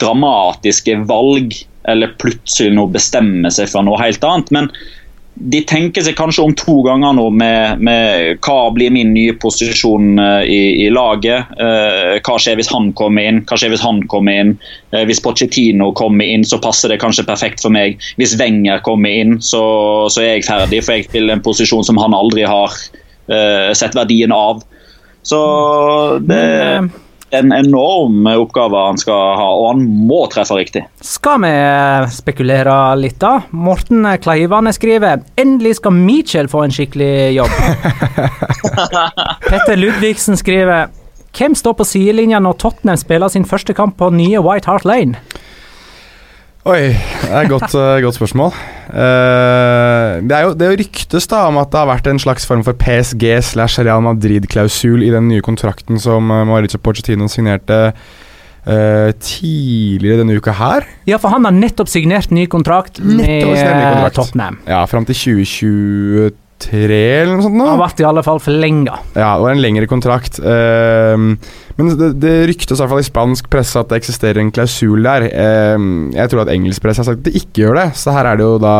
dramatiske 0.00 0.98
valg 1.08 1.56
eller 1.88 2.12
plutselig 2.20 2.74
nå 2.76 2.86
bestemmer 2.92 3.52
seg 3.54 3.70
for 3.72 3.86
noe 3.86 4.00
helt 4.02 4.24
annet. 4.26 4.50
men 4.52 4.72
de 5.38 5.60
tenker 5.70 6.02
seg 6.02 6.16
kanskje 6.18 6.42
om 6.42 6.54
to 6.58 6.80
ganger 6.82 7.14
nå 7.14 7.28
med, 7.30 7.82
med 7.84 8.40
hva 8.42 8.72
blir 8.74 8.90
min 8.94 9.12
nye 9.14 9.36
posisjon 9.38 10.18
uh, 10.18 10.42
i, 10.42 10.82
i, 10.82 10.88
laget. 10.90 11.52
Eh, 11.62 12.16
hva 12.26 12.36
skjer 12.42 12.58
hvis 12.58 12.70
han 12.72 12.90
kommer 12.98 13.28
inn? 13.28 13.40
Hva 13.46 13.58
skjer 13.60 13.70
hvis 13.70 13.84
han 13.84 14.00
kommer 14.10 14.40
inn? 14.42 14.54
Eh, 14.90 15.04
hvis 15.06 15.22
Pochettino 15.22 15.92
kommer 15.98 16.26
inn, 16.26 16.46
så 16.48 16.58
passer 16.62 16.90
det 16.90 16.98
kanskje 17.02 17.26
perfekt 17.28 17.62
for 17.62 17.74
meg. 17.74 18.02
Hvis 18.18 18.34
Wenger 18.40 18.82
kommer 18.86 19.14
inn, 19.14 19.38
så, 19.38 19.62
så 20.10 20.24
er 20.24 20.32
jeg 20.32 20.48
ferdig, 20.48 20.82
for 20.82 20.98
jeg 20.98 21.06
spiller 21.06 21.36
en 21.36 21.44
posisjon 21.44 21.86
som 21.86 22.00
han 22.02 22.16
aldri 22.16 22.46
har 22.48 22.74
sett 23.76 23.92
verdien 23.92 24.32
av. 24.32 24.62
Så 25.28 25.38
det 26.24 26.40
en 27.30 27.52
enorm 27.52 28.26
oppgave 28.30 28.84
han 28.86 29.00
skal 29.00 29.34
ha, 29.38 29.48
og 29.52 29.66
han 29.72 29.82
må 30.08 30.22
treffe 30.32 30.56
riktig. 30.58 30.84
Skal 31.04 31.42
vi 31.44 31.52
spekulere 32.14 32.76
litt, 33.00 33.18
da? 33.20 33.42
Morten 33.50 34.06
Kleivane 34.22 34.72
skriver 34.76 35.24
endelig 35.40 35.78
skal 35.80 35.96
Mitchell 35.96 36.48
få 36.50 36.64
en 36.66 36.74
skikkelig 36.74 37.34
jobb. 37.36 37.58
Petter 39.50 39.76
Ludvigsen 39.76 40.38
skriver 40.40 40.88
hvem 41.38 41.54
står 41.54 41.76
på 41.78 41.84
sidelinja 41.86 42.40
når 42.42 42.56
Tottenham 42.58 42.98
spiller 42.98 43.30
sin 43.30 43.44
første 43.46 43.74
kamp 43.76 43.98
på 44.00 44.08
nye 44.14 44.40
White 44.42 44.70
Hart 44.70 44.88
Lane? 44.88 45.20
Oi, 46.68 46.90
det 46.92 47.28
er 47.32 47.46
et 47.46 47.48
godt, 47.48 47.72
uh, 47.72 47.96
godt 48.04 48.18
spørsmål. 48.18 48.50
Uh, 48.90 50.20
det, 50.20 50.34
er 50.36 50.42
jo, 50.44 50.50
det 50.58 50.68
ryktes 50.82 51.28
da 51.30 51.46
om 51.48 51.56
at 51.62 51.70
det 51.72 51.80
har 51.80 51.88
vært 51.88 52.10
en 52.10 52.20
slags 52.20 52.44
form 52.48 52.60
for 52.66 52.76
PSG 52.76 53.24
slash 53.54 53.80
Real 53.80 54.04
Madrid-klausul 54.04 55.06
i 55.06 55.08
den 55.14 55.30
nye 55.30 55.44
kontrakten 55.44 56.00
som 56.02 56.28
uh, 56.28 56.42
Mauricio 56.48 56.80
Pochettino 56.82 57.28
signerte 57.32 57.92
tidligere 58.68 60.18
denne 60.18 60.34
uka 60.36 60.52
her. 60.52 60.84
Ja, 61.08 61.16
for 61.16 61.32
han 61.32 61.46
har 61.46 61.54
nettopp 61.56 61.88
signert 61.88 62.34
ny 62.34 62.42
kontrakt 62.52 62.98
med 63.00 63.22
ny 63.22 63.38
kontrakt. 63.46 64.18
Tottenham. 64.18 64.58
Ja, 64.68 64.82
fram 64.90 65.06
til 65.08 65.16
2023 65.16 66.34
tre, 66.62 67.00
eller 67.22 67.36
noe 67.36 67.46
sånt. 67.46 67.58
Nå. 67.58 67.66
Har 67.70 67.80
vært 67.80 68.02
i 68.02 68.06
alle 68.08 68.24
fall 68.26 68.40
forlenga. 68.42 69.00
Ja, 69.14 69.34
det 69.36 69.44
var 69.44 69.54
en 69.54 69.62
lengre 69.62 69.88
kontrakt. 69.90 70.40
Uh, 70.42 71.36
men 71.78 71.92
det, 71.98 72.12
det 72.22 72.34
ryktes 72.50 72.78
i 72.78 72.82
hvert 72.82 72.92
fall 72.94 73.02
i 73.04 73.08
spansk 73.08 73.50
presse 73.52 73.80
at 73.80 73.90
det 73.92 74.00
eksisterer 74.02 74.42
en 74.42 74.54
klausul 74.54 75.06
der. 75.06 75.28
Uh, 75.28 76.08
jeg 76.16 76.32
tror 76.32 76.44
at 76.44 76.54
engelsk 76.54 76.84
presse 76.84 77.04
har 77.04 77.10
sagt 77.10 77.22
at 77.22 77.28
det 77.30 77.36
ikke 77.42 77.66
gjør 77.66 77.82
det, 77.82 77.86
så 78.00 78.16
her 78.16 78.32
er 78.32 78.40
det 78.40 78.48
jo 78.48 78.56
da 78.62 78.78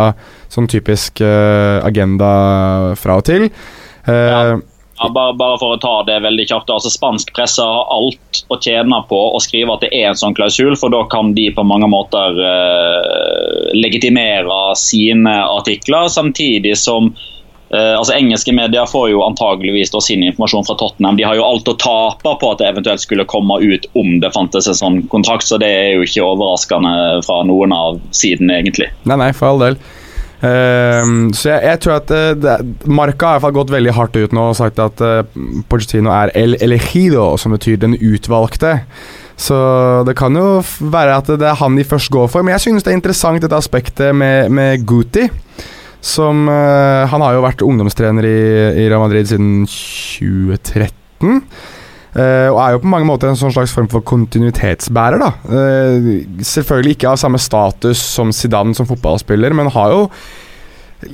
sånn 0.53 0.71
typisk 0.71 1.23
uh, 1.23 1.79
agenda 1.87 2.33
fra 2.99 3.21
og 3.21 3.29
til. 3.29 3.51
Ja. 4.09 4.59
Ja, 5.01 5.09
bare, 5.14 5.35
bare, 5.38 5.59
for 5.61 5.77
å 5.77 5.79
ta 5.79 5.93
det 6.09 6.17
veldig 6.25 6.49
kjapt. 6.51 6.71
altså 6.75 6.91
Spansk 6.91 7.31
presse 7.37 7.62
har 7.62 7.91
alt 7.95 8.41
å 8.51 8.59
tjene 8.59 8.99
på 9.07 9.19
å 9.31 9.38
skrive 9.43 9.77
at 9.77 9.85
det 9.87 9.93
er 9.95 10.11
en 10.11 10.19
sånn 10.19 10.35
klausul, 10.35 10.75
for 10.81 10.91
da 10.91 11.05
kan 11.12 11.31
de 11.37 11.47
på 11.55 11.64
mange 11.67 11.87
måter 11.91 12.41
eh, 12.43 13.69
legitimere 13.79 14.59
sine 14.79 15.37
artikler, 15.47 16.11
samtidig 16.11 16.75
som 16.81 17.12
altså 17.71 18.15
Engelske 18.15 18.53
medier 18.57 18.87
får 18.89 19.11
jo 19.13 19.21
antageligvis 19.27 19.91
sin 20.01 20.23
informasjon 20.25 20.65
fra 20.65 20.77
Tottenham. 20.81 21.19
De 21.19 21.27
har 21.27 21.37
jo 21.37 21.45
alt 21.45 21.69
å 21.69 21.77
tape 21.77 22.33
på 22.41 22.53
at 22.53 22.63
det 22.63 22.71
eventuelt 22.71 23.03
skulle 23.03 23.27
komme 23.29 23.59
ut 23.61 23.85
om 23.99 24.19
det 24.23 24.33
fantes 24.33 24.71
en 24.71 24.79
sånn 24.79 24.99
kontrakt, 25.13 25.45
så 25.45 25.61
det 25.61 25.69
er 25.69 25.91
jo 25.99 26.07
ikke 26.07 26.25
overraskende 26.25 27.21
fra 27.27 27.43
noen 27.45 27.75
av 27.77 28.01
sidene, 28.17 28.63
egentlig. 28.63 28.89
Nei, 29.05 29.21
nei, 29.21 29.33
for 29.37 29.53
all 29.53 29.67
del. 29.67 29.81
Uh, 30.39 31.33
så 31.35 31.49
jeg, 31.51 31.63
jeg, 31.67 31.79
tror 31.83 31.97
at 31.97 32.11
uh, 32.15 32.33
det, 32.39 32.53
Marca 32.87 33.33
har 33.33 33.33
i 33.33 33.41
hvert 33.41 33.47
fall 33.49 33.57
gått 33.57 33.73
veldig 33.75 33.95
hardt 33.97 34.19
ut 34.21 34.35
nå 34.37 34.45
og 34.53 34.55
sagt 34.55 34.79
at 34.79 35.01
uh, 35.03 35.25
Pochettino 35.67 36.13
er 36.15 36.31
el 36.39 36.55
elegido, 36.63 37.33
som 37.43 37.57
betyr 37.57 37.81
den 37.83 37.97
utvalgte. 37.99 38.77
Så 39.39 39.57
det 40.07 40.17
kan 40.19 40.35
jo 40.35 40.61
være 40.91 41.19
at 41.21 41.29
det 41.39 41.47
er 41.47 41.59
han 41.59 41.77
de 41.79 41.87
først 41.87 42.11
går 42.15 42.31
for. 42.31 42.47
Men 42.47 42.57
jeg 42.57 42.67
synes 42.67 42.87
det 42.87 42.91
er 42.93 42.99
interessant 42.99 43.43
dette 43.43 43.59
aspektet 43.59 44.15
med, 44.15 44.51
med 44.55 44.87
Guti. 44.87 45.29
Som 46.05 46.47
uh, 46.47 47.09
Han 47.11 47.25
har 47.25 47.35
jo 47.35 47.45
vært 47.45 47.65
ungdomstrener 47.67 48.27
i, 48.29 48.39
i 48.85 48.87
Real 48.87 49.03
Madrid 49.03 49.29
siden 49.31 49.67
2013. 49.67 51.43
Uh, 52.09 52.23
eh, 52.23 52.49
og 52.49 52.59
er 52.63 52.75
jo 52.75 52.83
på 52.83 52.91
mange 52.91 53.07
måter 53.09 53.31
en 53.31 53.39
sånn 53.39 53.53
slags 53.55 53.75
form 53.75 53.89
for 53.91 54.05
kontinuitetsbærer. 54.07 55.21
da 55.21 55.33
uh, 55.51 56.11
Selvfølgelig 56.39 56.97
ikke 56.97 57.13
av 57.13 57.19
samme 57.21 57.41
status 57.43 58.03
som 58.17 58.33
Zidane 58.35 58.77
som 58.79 58.89
fotballspiller, 58.89 59.57
men 59.57 59.73
har 59.75 59.95
jo 59.95 60.05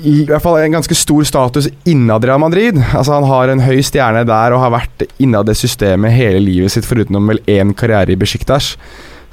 i 0.00 0.22
hvert 0.24 0.40
fall 0.40 0.62
en 0.62 0.78
ganske 0.78 0.96
stor 0.96 1.26
status 1.28 1.66
innad 1.84 2.24
Real 2.24 2.40
Madrid. 2.40 2.78
Altså 2.96 3.18
Han 3.18 3.26
har 3.28 3.52
en 3.52 3.64
høy 3.64 3.82
stjerne 3.84 4.22
der 4.28 4.54
og 4.56 4.62
har 4.62 4.72
vært 4.72 5.04
innad 5.20 5.50
det 5.50 5.58
systemet 5.60 6.14
hele 6.16 6.40
livet 6.40 6.72
sitt, 6.72 6.88
foruten 6.88 7.20
vel 7.28 7.42
én 7.50 7.74
karriere 7.76 8.14
i 8.14 8.20
Besjiktas. 8.20 8.74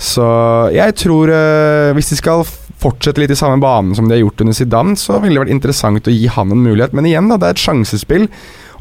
Så 0.01 0.25
jeg 0.73 0.95
tror, 0.97 1.29
uh, 1.29 1.93
hvis 1.95 2.11
de 2.11 2.19
skal 2.19 2.43
fortsette 2.81 3.21
litt 3.21 3.33
i 3.33 3.37
samme 3.37 3.61
banen 3.61 3.95
som 3.97 4.07
de 4.07 4.15
har 4.15 4.23
gjort 4.23 4.41
under 4.43 4.57
Zidane, 4.57 4.97
så 4.97 5.19
ville 5.21 5.37
det 5.37 5.45
vært 5.45 5.55
interessant 5.55 6.09
å 6.09 6.13
gi 6.15 6.27
han 6.31 6.53
en 6.53 6.65
mulighet. 6.65 6.95
Men 6.97 7.07
igjen, 7.09 7.29
da, 7.29 7.37
det 7.39 7.49
er 7.49 7.57
et 7.57 7.63
sjansespill. 7.65 8.27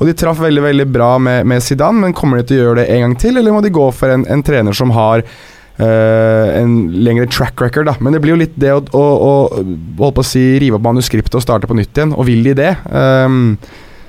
Og 0.00 0.08
de 0.08 0.16
traff 0.16 0.40
veldig 0.40 0.64
veldig 0.64 0.86
bra 0.88 1.12
med, 1.20 1.48
med 1.50 1.64
Zidane, 1.64 2.00
men 2.00 2.16
kommer 2.16 2.40
de 2.40 2.48
til 2.48 2.60
å 2.60 2.64
gjøre 2.64 2.80
det 2.80 2.90
en 2.94 3.04
gang 3.04 3.16
til, 3.20 3.36
eller 3.36 3.52
må 3.52 3.60
de 3.64 3.72
gå 3.76 3.90
for 3.92 4.12
en, 4.12 4.24
en 4.32 4.44
trener 4.44 4.76
som 4.76 4.94
har 4.96 5.20
uh, 5.26 6.46
en 6.56 6.72
lengre 7.04 7.28
track 7.28 7.60
record? 7.60 7.90
da 7.90 7.98
Men 8.00 8.16
det 8.16 8.22
blir 8.24 8.34
jo 8.34 8.40
litt 8.40 8.56
det 8.60 8.72
å, 8.72 8.80
å, 8.80 9.04
å 9.04 9.34
holde 9.60 10.14
på 10.16 10.24
å 10.24 10.30
si 10.30 10.46
rive 10.62 10.80
opp 10.80 10.88
manuskriptet 10.88 11.36
og 11.36 11.44
starte 11.44 11.68
på 11.68 11.76
nytt 11.76 11.92
igjen. 11.92 12.16
Og 12.16 12.28
vil 12.30 12.42
de 12.48 12.56
det? 12.62 12.72
Um, 12.88 13.58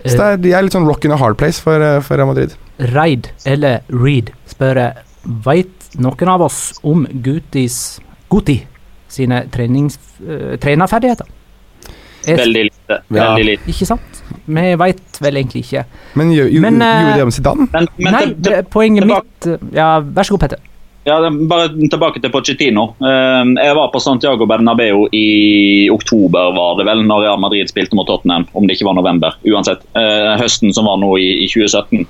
så 0.06 0.15
det 0.15 0.25
er, 0.25 0.41
de 0.47 0.56
er 0.56 0.65
litt 0.65 0.80
sånn 0.80 0.88
rock 0.88 1.04
in 1.06 1.13
a 1.13 1.19
hard 1.19 1.38
place 1.38 1.62
for, 1.62 1.84
uh, 1.84 1.99
for 2.06 2.15
Real 2.15 2.32
Madrid. 2.32 2.56
Reid, 2.95 3.27
eller 3.45 3.84
Reed, 3.91 4.32
spør 4.49 4.86
jeg. 4.86 5.08
Veit 5.43 5.91
noen 6.01 6.32
av 6.32 6.47
oss 6.47 6.63
om 6.88 7.04
Gutis 7.12 7.99
Guti 8.32 8.62
sine 9.12 9.43
trenings, 9.54 10.00
uh, 10.24 10.56
trenerferdigheter. 10.62 11.30
Veldig 12.26 12.63
lite. 12.63 12.97
Ja. 13.08 13.32
Veldig 13.34 13.45
lite. 13.45 13.69
Ikke 13.74 13.88
sant? 13.89 14.19
Vi 14.45 14.65
veit 14.78 15.21
vel 15.21 15.39
egentlig 15.41 15.63
ikke. 15.65 15.86
Men 16.19 16.34
gjorde 16.36 16.74
uh, 16.78 17.13
det 17.15 17.24
om 17.26 17.32
Zidane? 17.34 17.69
Men, 17.74 17.88
men 17.97 18.17
nei, 18.17 18.26
det, 18.38 18.60
poenget 18.74 19.08
mitt 19.10 19.47
eh, 19.50 19.63
Ja, 19.74 19.95
vær 20.06 20.28
så 20.28 20.36
god, 20.36 20.43
Petter. 20.45 20.67
Ja, 21.08 21.17
bare 21.50 21.71
tilbake 21.74 22.21
til 22.21 22.30
Pochettino. 22.30 22.91
Jeg 23.02 23.74
var 23.74 23.88
på 23.89 23.97
Santiago 24.04 24.45
Bernabeu 24.45 25.08
i 25.17 25.89
oktober, 25.89 26.52
var 26.54 26.76
det 26.78 26.86
vel, 26.86 27.02
når 27.10 27.24
Real 27.24 27.39
Madrid 27.41 27.71
spilte 27.74 27.97
mot 27.97 28.06
Tottenham. 28.06 28.45
Om 28.54 28.67
det 28.69 28.76
ikke 28.78 28.86
var 28.86 29.00
november. 29.00 29.34
Uansett. 29.41 29.82
Høsten 30.38 30.69
som 30.78 30.86
var 30.86 31.02
nå 31.02 31.15
i 31.17 31.47
2017. 31.50 32.06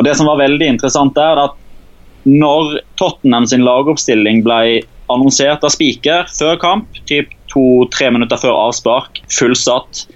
Og 0.00 0.08
Det 0.08 0.16
som 0.16 0.30
var 0.30 0.40
veldig 0.40 0.70
interessant 0.78 1.12
der, 1.12 1.42
at 1.44 1.60
når 2.26 2.80
Tottenham 2.98 3.46
sin 3.46 3.64
lagoppstilling 3.66 4.42
ble 4.46 4.82
annonsert 5.12 5.64
av 5.64 5.70
Spiker 5.74 6.26
før 6.34 6.58
kamp, 6.60 7.00
typ 7.06 7.30
to-tre 7.52 8.10
minutter 8.10 8.40
før 8.40 8.56
avspark, 8.66 9.22
fullsatt. 9.32 10.06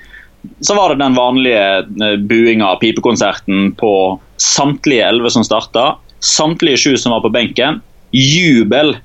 Så 0.64 0.74
var 0.74 0.90
det 0.92 1.04
den 1.04 1.14
vanlige 1.14 2.16
buinga 2.26 2.72
av 2.72 2.80
pipekonserten, 2.82 3.74
på 3.78 3.92
samtlige 4.40 5.06
elleve 5.06 5.30
som 5.30 5.46
starta. 5.46 5.94
Samtlige 6.24 6.80
sju 6.80 6.96
som 6.98 7.14
var 7.14 7.22
på 7.24 7.32
benken. 7.32 7.80
Jubel 8.10 8.96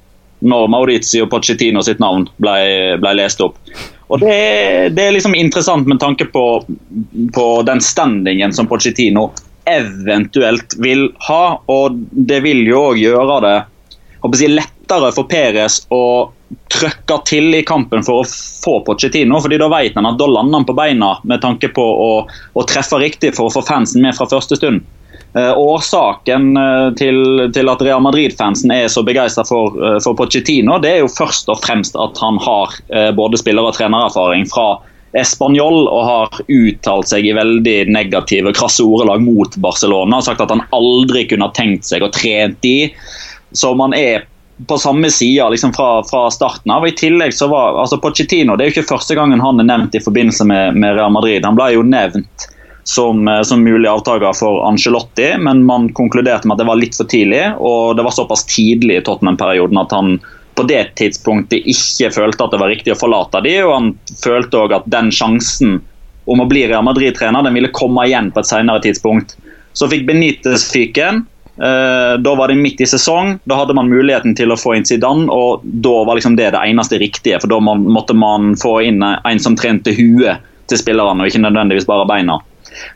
når 0.46 0.68
Maurizio 0.68 1.28
Pochettino 1.30 1.82
sitt 1.86 2.02
navn 2.04 2.28
ble, 2.42 2.56
ble 3.02 3.14
lest 3.18 3.42
opp. 3.44 3.60
Og 4.14 4.22
det, 4.22 4.36
det, 4.94 5.02
er 5.08 5.16
liksom 5.16 5.34
interessant 5.38 5.88
med 5.90 6.00
tanke 6.02 6.28
på, 6.30 6.46
på 7.34 7.46
den 7.66 7.82
standingen 7.82 8.54
som 8.54 8.68
Pochettino 8.70 9.30
eventuelt 9.70 10.76
vil 10.82 11.10
ha. 11.28 11.44
Og 11.72 12.00
det 12.12 12.42
vil 12.46 12.66
jo 12.68 12.82
òg 12.92 13.02
gjøre 13.02 13.40
det 13.46 13.58
si, 14.40 14.50
lettere 14.50 15.12
for 15.14 15.30
Peres 15.30 15.84
å 15.94 16.32
trøkke 16.72 17.18
til 17.26 17.56
i 17.58 17.64
kampen 17.66 18.04
for 18.06 18.22
å 18.22 18.28
få 18.28 18.80
Pochettino. 18.86 19.40
fordi 19.42 19.60
Da 19.62 19.70
vet 19.72 19.96
han 19.98 20.10
at 20.10 20.20
da 20.20 20.28
lander 20.30 20.62
han 20.62 20.68
på 20.68 20.78
beina 20.78 21.16
med 21.24 21.42
tanke 21.42 21.70
på 21.74 21.86
å, 21.86 22.12
å 22.26 22.68
treffe 22.70 23.02
riktig 23.02 23.36
for 23.38 23.50
å 23.50 23.56
få 23.58 23.66
fansen 23.66 24.06
med 24.06 24.18
fra 24.18 24.30
første 24.30 24.58
stund. 24.60 24.86
Eh, 25.36 25.58
årsaken 25.58 26.58
eh, 26.58 26.90
til, 26.96 27.18
til, 27.54 27.68
at 27.68 27.82
Real 27.84 28.00
Madrid-fansen 28.04 28.72
er 28.72 28.88
så 28.92 29.04
begeistra 29.04 29.44
for, 29.44 29.76
eh, 29.76 29.98
for, 30.04 30.16
Pochettino, 30.16 30.78
det 30.80 30.94
er 30.94 31.02
jo 31.04 31.12
først 31.12 31.52
og 31.52 31.60
fremst 31.60 31.98
at 32.00 32.22
han 32.24 32.40
har 32.40 32.78
både 33.18 33.40
spiller- 33.42 33.68
og 33.68 33.76
trenererfaring 33.76 34.48
fra 34.48 34.78
Español 35.16 35.86
og 35.88 36.04
har 36.06 36.40
uttalt 36.52 37.10
seg 37.12 37.28
i 37.28 37.34
veldig 37.36 37.78
negative, 37.96 38.54
krasse 38.58 38.84
ordelag 38.84 39.24
mot 39.24 39.58
Barcelona. 39.64 40.22
Sagt 40.22 40.44
at 40.44 40.54
han 40.54 40.66
aldri 40.76 41.26
kunne 41.30 41.48
ha 41.48 41.56
tenkt 41.56 41.88
seg 41.88 42.04
å 42.04 42.12
trent 42.14 42.60
de. 42.66 42.92
Så 43.56 43.72
man 43.80 43.96
er 43.96 44.26
på 44.68 44.78
samme 44.80 45.10
side 45.12 45.50
liksom 45.52 45.74
fra, 45.76 46.04
fra, 46.08 46.32
starten 46.32 46.72
av. 46.72 46.84
og 46.84 46.92
i 46.92 46.96
tillegg 46.96 47.34
så 47.36 47.48
var 47.52 47.76
altså 47.82 48.00
Pochettino 48.00 48.56
det 48.56 48.64
er 48.64 48.70
jo 48.70 48.76
ikke 48.78 48.94
første 48.94 49.18
gangen 49.18 49.44
han 49.44 49.60
er 49.60 49.68
nevnt 49.68 49.98
i 49.98 50.04
forbindelse 50.04 50.48
med, 50.48 50.78
med 50.80 50.96
Real 50.96 51.12
Madrid. 51.12 51.44
Han 51.44 51.58
ble 51.60 51.74
jo 51.76 51.84
nevnt 51.84 52.48
som, 52.88 53.28
eh, 53.28 53.42
som, 53.42 53.64
mulig 53.64 53.90
avtaker 53.90 54.34
for 54.38 54.64
Angelotti, 54.68 55.34
men 55.40 55.66
man 55.66 55.90
konkluderte 55.94 56.48
med 56.48 56.56
at 56.56 56.64
det 56.64 56.70
var 56.70 56.80
litt 56.80 56.96
for 56.98 57.10
tidlig. 57.10 57.44
Og 57.58 57.96
det 57.98 58.06
var 58.06 58.16
såpass 58.16 58.46
tidlig 58.48 59.00
i 59.00 59.04
Tottenham-perioden 59.06 59.82
at 59.82 59.96
han 59.96 60.20
på 60.56 60.64
det 60.70 60.84
tidspunktet 61.00 61.68
ikke 61.68 62.12
følte 62.16 62.46
at 62.46 62.54
det 62.54 62.62
var 62.62 62.72
riktig 62.72 62.94
å 62.94 63.00
forlate 63.00 63.42
de, 63.44 63.58
og 63.66 63.74
han 63.74 63.92
følte 64.22 64.62
òg 64.62 64.76
at 64.78 64.90
den 64.92 65.12
sjansen 65.14 65.80
om 66.26 66.42
å 66.42 66.48
bli 66.50 66.66
Real 66.70 66.86
Madrid-trener 66.86 67.46
den 67.46 67.58
ville 67.58 67.74
komme 67.76 68.08
igjen 68.08 68.32
på 68.34 68.42
et 68.42 68.50
senere 68.50 68.82
tidspunkt. 68.84 69.36
Så 69.76 69.90
fikk 69.92 70.08
Benitez 70.08 70.70
fyken. 70.72 71.26
Uh, 71.56 72.18
da 72.20 72.34
var 72.36 72.52
det 72.52 72.58
midt 72.60 72.82
i 72.82 72.88
sesong. 72.90 73.38
Da 73.48 73.60
hadde 73.62 73.76
man 73.78 73.92
muligheten 73.92 74.36
til 74.36 74.52
å 74.52 74.58
få 74.60 74.74
inn 74.76 74.88
Zidane, 74.88 75.28
og 75.32 75.64
da 75.64 75.94
var 76.08 76.18
liksom 76.18 76.38
det 76.40 76.50
det 76.56 76.64
eneste 76.66 77.00
riktige. 77.04 77.40
For 77.44 77.52
da 77.52 77.60
måtte 77.62 78.18
man 78.18 78.56
få 78.60 78.80
inn 78.88 79.04
en 79.06 79.44
som 79.44 79.58
trente 79.60 79.94
huet 79.96 80.44
til 80.72 80.82
spillerne, 80.82 81.22
og 81.22 81.30
ikke 81.30 81.44
nødvendigvis 81.46 81.88
bare 81.90 82.08
beina. 82.10 82.40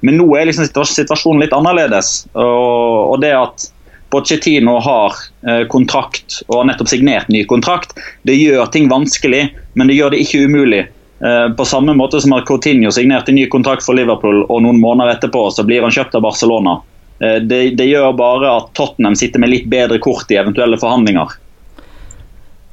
Men 0.03 0.17
nå 0.19 0.25
er 0.35 0.49
liksom 0.49 0.67
situasjonen 0.67 1.43
litt 1.43 1.53
annerledes. 1.55 2.23
Og 2.33 3.19
det 3.21 3.35
at 3.37 3.69
Pochettino 4.09 4.77
har 4.83 5.17
uh, 5.47 5.63
kontrakt 5.71 6.41
og 6.47 6.61
har 6.61 6.69
nettopp 6.71 6.91
signert 6.91 7.29
ny 7.29 7.43
kontrakt, 7.49 7.93
det 8.25 8.37
gjør 8.39 8.71
ting 8.73 8.89
vanskelig, 8.91 9.47
men 9.77 9.91
det 9.91 9.99
gjør 9.99 10.15
det 10.15 10.23
ikke 10.25 10.45
umulig. 10.49 10.85
Uh, 11.21 11.51
på 11.55 11.67
samme 11.67 11.93
måte 11.97 12.21
som 12.23 12.33
at 12.37 12.47
Coutinho 12.49 12.91
signerte 12.95 13.35
ny 13.35 13.45
kontrakt 13.51 13.85
for 13.85 13.97
Liverpool, 13.97 14.45
og 14.47 14.63
noen 14.65 14.81
måneder 14.81 15.17
etterpå 15.17 15.49
så 15.53 15.67
blir 15.67 15.85
han 15.85 15.93
kjøpt 15.93 16.17
av 16.17 16.25
Barcelona. 16.25 16.79
Eh, 17.19 17.35
det, 17.41 17.69
det, 17.75 17.85
gjør 17.85 18.13
bare 18.15 18.51
at 18.61 18.71
Tottenham 18.73 19.15
sitter 19.19 19.43
med 19.43 19.51
litt 19.51 19.67
bedre 19.71 19.99
kort 20.03 20.31
i 20.31 20.39
eventuelle 20.39 20.79
forhandlinger. 20.79 21.35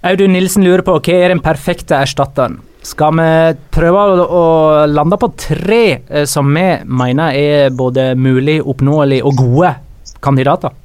Audun 0.06 0.36
Nilsen 0.36 0.62
lurer 0.62 0.84
på 0.86 0.94
hva 1.00 1.18
er 1.18 1.34
den 1.34 1.42
perfekte 1.42 1.98
erstatteren. 1.98 2.60
Skal 2.86 3.16
vi 3.18 3.30
prøve 3.74 4.02
å 4.22 4.42
lande 4.86 5.18
på 5.18 5.32
tre 5.34 5.82
eh, 5.98 6.26
som 6.30 6.52
vi 6.54 6.68
mener 6.86 7.34
er 7.34 7.74
både 7.74 8.12
mulig, 8.14 8.60
oppnåelig 8.62 9.24
og 9.26 9.40
gode 9.42 9.74
kandidater? 10.22 10.76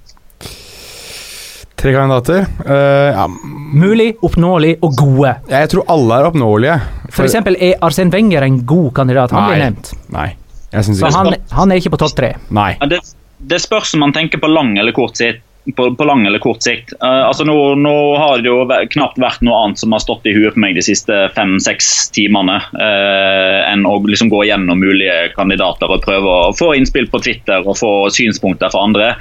Tre 1.82 1.94
kandidater? 1.96 2.46
Uh, 2.62 3.10
ja. 3.10 3.26
Mulig, 3.74 4.12
oppnåelig 4.22 4.76
og 4.86 5.00
gode. 5.00 5.34
Jeg 5.50 5.72
tror 5.72 5.88
alle 5.90 6.20
er 6.20 6.30
oppnåelige. 6.30 6.76
For, 7.08 7.22
For 7.22 7.30
eksempel, 7.30 7.58
er 7.58 7.80
Arsen 7.82 8.12
Wenger 8.14 8.46
en 8.46 8.62
god 8.70 8.92
kandidat? 9.00 9.34
Han 9.34 9.48
nei, 9.48 9.56
blir 9.56 9.66
nevnt. 9.66 9.96
Nei. 10.14 10.28
jeg 10.76 10.94
Så 10.94 11.10
han, 11.16 11.34
han, 11.56 11.74
er 11.74 11.82
ikke 11.82 11.96
på 11.96 12.04
topp 12.04 12.14
tre? 12.20 12.36
Nei. 12.54 12.76
Det 12.92 13.02
det 13.42 13.60
spørs 13.60 13.94
om 13.94 14.00
man 14.06 14.14
tenker 14.14 14.38
på 14.38 14.48
lang 14.48 14.78
eller 14.78 14.92
kort 14.92 15.18
sikt. 15.18 15.48
På, 15.78 15.92
på 15.94 16.06
lang 16.10 16.24
eller 16.26 16.42
kort 16.42 16.64
sikt. 16.66 16.90
Uh, 17.04 17.28
altså 17.28 17.46
nå, 17.46 17.56
nå, 17.78 17.94
har 18.18 18.42
det 18.42 18.50
jo 18.50 18.64
knapt 18.96 19.20
vært 19.22 19.44
noe 19.46 19.60
annet 19.62 19.82
som 19.82 19.94
har 19.94 20.02
stått 20.02 20.26
i 20.26 20.34
huet 20.34 20.56
på 20.56 20.62
meg 20.64 20.74
de 20.74 20.82
siste 20.82 21.20
fem-seks 21.36 22.10
timene, 22.16 22.56
uh, 22.74 23.60
enn 23.70 23.86
å 23.86 24.00
liksom 24.10 24.32
gå 24.34 24.42
gjennom 24.50 24.82
mulige 24.82 25.30
kandidater 25.36 25.94
og 25.94 26.02
prøve 26.02 26.34
å 26.34 26.56
få 26.58 26.72
innspill 26.80 27.06
på 27.14 27.22
Twitter 27.22 27.62
og 27.62 27.78
få 27.78 27.92
synspunkter 28.14 28.74
fra 28.74 28.88
andre. 28.90 29.12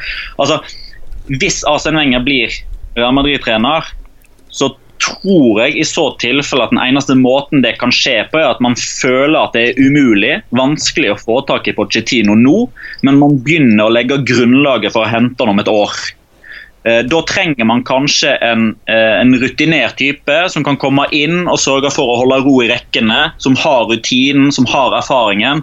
Altså, 0.41 0.63
Hvis 1.29 1.61
Arsen 1.69 1.99
Wenger 1.99 2.23
blir 2.25 2.55
Real 2.97 3.15
Madrid-trener, 3.15 3.87
så 4.51 4.73
tror 5.01 5.61
jeg 5.63 5.79
i 5.81 5.85
så 5.87 6.11
tilfelle 6.21 6.67
at 6.67 6.73
den 6.75 6.83
eneste 6.83 7.17
måten 7.17 7.65
det 7.65 7.77
kan 7.81 7.93
skje 7.95 8.19
på, 8.31 8.41
er 8.41 8.53
at 8.53 8.63
man 8.65 8.77
føler 8.79 9.39
at 9.41 9.57
det 9.57 9.65
er 9.71 9.81
umulig, 9.81 10.35
vanskelig 10.57 11.15
å 11.15 11.21
få 11.21 11.41
tak 11.49 11.71
i 11.71 11.75
Pochettino 11.77 12.37
nå, 12.39 12.65
men 13.07 13.21
man 13.21 13.39
begynner 13.45 13.87
å 13.87 13.95
legge 13.95 14.21
grunnlaget 14.29 14.95
for 14.95 15.07
å 15.07 15.13
hente 15.13 15.41
han 15.41 15.55
om 15.55 15.63
et 15.63 15.71
år. 15.73 15.95
Eh, 16.89 17.03
da 17.05 17.21
trenger 17.29 17.69
man 17.69 17.85
kanskje 17.85 18.35
en, 18.45 18.71
eh, 18.89 19.21
en, 19.21 19.35
rutinert 19.41 19.99
type 20.01 20.37
som 20.49 20.65
kan 20.65 20.79
komme 20.81 21.05
inn 21.13 21.45
og 21.45 21.61
sørge 21.61 21.93
for 21.93 22.09
å 22.09 22.21
holde 22.23 22.41
ro 22.47 22.61
i 22.65 22.71
rekkene, 22.71 23.33
som 23.39 23.57
har 23.61 23.89
rutinen, 23.91 24.49
som 24.53 24.69
har 24.69 24.97
erfaringen, 24.97 25.61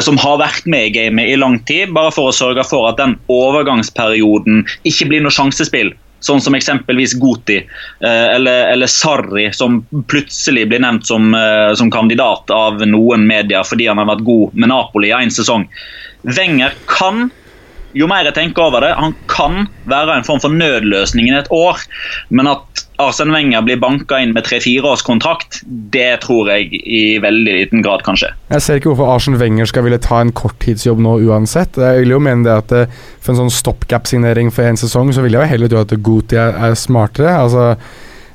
som 0.00 0.16
har 0.18 0.38
vært 0.40 0.68
med 0.70 0.88
i 0.88 0.92
gamet 0.94 1.28
i 1.28 1.36
lang 1.36 1.58
tid, 1.68 1.92
bare 1.92 2.12
for 2.14 2.30
å 2.30 2.36
sørge 2.36 2.64
for 2.64 2.88
at 2.88 3.00
den 3.00 3.18
overgangsperioden 3.32 4.64
ikke 4.88 5.10
blir 5.10 5.24
noe 5.24 5.34
sjansespill. 5.34 5.92
Sånn 6.22 6.40
som 6.40 6.54
eksempelvis 6.54 7.16
Goti 7.18 7.58
eh, 7.58 8.26
eller, 8.30 8.68
eller 8.70 8.90
Sarri, 8.90 9.48
som 9.52 9.80
plutselig 10.08 10.68
blir 10.70 10.82
nevnt 10.84 11.08
som, 11.10 11.32
eh, 11.34 11.72
som, 11.74 11.90
kandidat 11.90 12.50
av 12.54 12.78
noen 12.86 13.26
medier 13.26 13.66
fordi 13.66 13.88
han 13.90 13.98
har 13.98 14.06
vært 14.12 14.22
god 14.28 14.54
med 14.54 14.70
Napoli 14.70 15.10
i 15.10 15.16
én 15.18 15.34
sesong. 15.34 15.66
Wenger 16.22 16.76
kan 16.86 17.26
jo 17.98 18.06
mer 18.08 18.24
jeg 18.24 18.36
tenker 18.38 18.70
over 18.70 18.86
det, 18.86 18.94
han 18.96 19.16
kan 19.28 19.66
være 19.90 20.14
en 20.14 20.26
form 20.26 20.40
for 20.40 20.54
nødløsning 20.54 21.28
i 21.28 21.34
et 21.36 21.50
år. 21.52 21.82
Men 22.30 22.54
at 22.54 22.81
Arsen 23.00 23.32
Wenger 23.32 23.62
blir 23.64 23.78
banka 23.80 24.18
inn 24.20 24.34
med 24.36 24.44
tre-fireårskontrakt, 24.46 25.62
det 25.94 26.20
tror 26.24 26.50
jeg 26.52 26.76
i 26.76 27.18
veldig 27.22 27.54
liten 27.56 27.84
grad 27.84 28.04
kan 28.06 28.18
skje. 28.18 28.32
Jeg 28.52 28.64
ser 28.64 28.80
ikke 28.80 28.92
hvorfor 28.92 29.14
Arsen 29.14 29.38
Wenger 29.40 29.68
skal 29.70 29.86
ville 29.86 30.00
ta 30.02 30.20
en 30.22 30.32
korttidsjobb 30.36 31.00
nå 31.02 31.16
uansett. 31.28 31.78
Jeg 31.80 32.04
vil 32.04 32.14
jo 32.16 32.20
mene 32.22 32.46
det 32.46 32.54
at 32.54 32.74
eh, 32.76 33.00
For 33.22 33.32
en 33.32 33.44
sånn 33.44 33.54
stoppgap-signering 33.54 34.50
for 34.52 34.66
én 34.66 34.78
sesong, 34.78 35.12
så 35.14 35.22
vil 35.24 35.36
jeg 35.36 35.44
jo 35.44 35.52
heller 35.54 35.70
tro 35.70 35.82
at 35.84 35.94
Guti 36.04 36.38
er, 36.40 36.56
er 36.68 36.76
smartere. 36.78 37.32
Altså, 37.38 37.68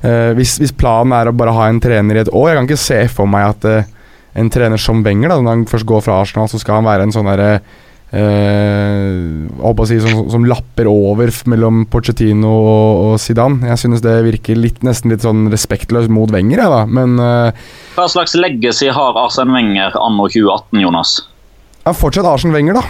eh, 0.02 0.32
hvis, 0.38 0.58
hvis, 0.62 0.74
planen 0.76 1.14
er 1.16 1.30
å 1.30 1.36
bare 1.36 1.54
ha 1.56 1.68
en 1.68 1.80
trener 1.82 2.16
i 2.16 2.22
et 2.24 2.32
år 2.32 2.50
Jeg 2.50 2.58
kan 2.58 2.68
ikke 2.70 2.86
se 2.88 3.02
for 3.12 3.30
meg 3.30 3.50
at 3.52 3.68
eh, 3.68 3.92
en 4.38 4.50
trener 4.52 4.80
som 4.80 5.02
Wenger, 5.04 5.32
da, 5.32 5.42
når 5.42 5.54
han 5.54 5.68
først 5.68 5.88
går 5.88 6.02
fra 6.06 6.22
Arsenal, 6.22 6.48
så 6.50 6.60
skal 6.62 6.80
han 6.80 6.88
være 6.88 7.08
en 7.08 7.14
sånn 7.14 7.28
derre 7.30 7.52
eh, 7.58 7.76
si, 8.10 10.00
som, 10.00 10.30
som, 10.30 10.44
lapper 10.48 10.88
over 10.88 11.32
mellom 11.44 11.84
Pochettino 11.92 12.48
og, 12.48 13.02
og 13.04 13.20
Zidane. 13.20 13.68
Jeg 13.68 13.78
synes 13.84 14.00
det 14.04 14.14
virker 14.24 14.56
litt, 14.56 14.80
nesten 14.86 15.12
litt 15.12 15.26
sånn 15.26 15.50
respektløst 15.52 16.08
mot 16.12 16.32
Wenger, 16.32 16.62
jeg, 16.64 16.72
da. 16.72 16.86
Men 16.88 17.18
eh, 17.20 17.52
Hva 17.98 18.08
slags 18.08 18.34
legacy 18.38 18.88
har 18.94 19.18
Arsen 19.20 19.52
Wenger 19.52 19.92
anno 20.00 20.28
2018, 20.30 20.80
Jonas? 20.86 21.18
Ja, 21.84 21.92
fortsatt 21.92 22.28
Arsen 22.28 22.52
Wenger, 22.56 22.80
da. 22.80 22.84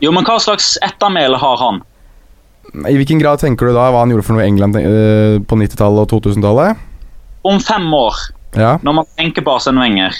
Jo, 0.00 0.14
men 0.14 0.24
hva 0.24 0.38
slags 0.40 0.76
ettermæle 0.86 1.36
har 1.40 1.58
han? 1.60 1.82
I 2.86 2.94
hvilken 2.94 3.18
grad 3.18 3.42
tenker 3.42 3.66
du 3.66 3.74
da 3.74 3.90
hva 3.90 4.04
han 4.04 4.12
gjorde 4.14 4.24
for 4.28 4.38
noe 4.38 4.46
i 4.46 4.50
England 4.50 4.78
eh, 4.78 5.40
på 5.42 5.58
90-tallet 5.58 6.06
og 6.06 6.22
2000-tallet? 6.22 6.86
Om 7.50 7.58
fem 7.64 7.86
år, 7.96 8.14
ja. 8.54 8.76
når 8.84 9.00
man 9.00 9.08
tenker 9.18 9.42
på 9.42 9.56
Arsen 9.58 9.80
Wenger, 9.80 10.14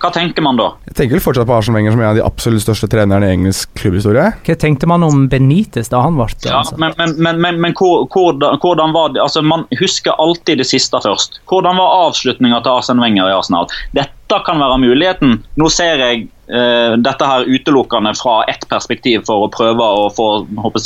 hva 0.00 0.08
tenker 0.14 0.44
man 0.44 0.56
da? 0.56 0.70
Jeg 0.88 0.96
tenker 0.96 1.18
vel 1.18 1.22
fortsatt 1.22 1.48
på 1.48 1.56
Arsen 1.58 1.76
Wenger 1.76 1.92
som 1.92 2.00
en 2.00 2.08
av 2.08 2.16
de 2.16 2.22
absolutt 2.24 2.64
største 2.64 2.88
trenerne 2.88 3.28
i 3.28 3.34
engelsk 3.36 3.68
klubbhistorie. 3.76 4.30
Hva 4.46 4.56
tenkte 4.56 4.88
man 4.88 5.04
om 5.04 5.26
Benitez 5.28 5.92
da 5.92 6.00
han 6.06 6.16
ble 6.16 6.28
ja, 6.46 6.62
Men, 6.80 6.94
men, 6.96 7.12
men, 7.20 7.40
men, 7.44 7.60
men 7.60 7.76
hvordan, 7.76 8.56
hvordan, 8.62 8.94
var 8.96 9.12
det 9.12 9.20
altså 9.20 9.42
Man 9.44 9.66
husker 9.80 10.16
alltid 10.16 10.62
det 10.62 10.68
siste 10.70 11.00
først. 11.04 11.42
Hvordan 11.50 11.76
var 11.80 12.06
avslutninga 12.06 12.62
til 12.64 12.80
Arsen 12.80 13.04
Wenger 13.04 13.28
i 13.28 13.36
Arsenal? 13.36 13.68
Dette 13.96 14.40
kan 14.46 14.62
være 14.62 14.80
muligheten. 14.80 15.38
Nå 15.60 15.68
ser 15.74 16.00
jeg 16.00 16.24
uh, 16.48 16.96
dette 16.96 17.30
her 17.32 17.44
utelukkende 17.50 18.14
fra 18.16 18.40
ett 18.48 18.64
perspektiv 18.72 19.28
for 19.28 19.46
å 19.46 19.52
prøve 19.52 19.84
å 19.84 20.08
få 20.16 20.30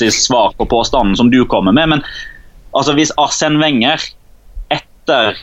jeg, 0.01 0.15
svar 0.17 0.59
på 0.59 0.67
påstanden 0.71 1.15
som 1.21 1.31
du 1.31 1.45
kommer 1.47 1.77
med. 1.77 1.95
Men 1.95 2.07
altså, 2.75 2.99
hvis 2.99 3.15
Arsen 3.21 3.63
Wenger 3.63 4.03
etter 4.75 5.39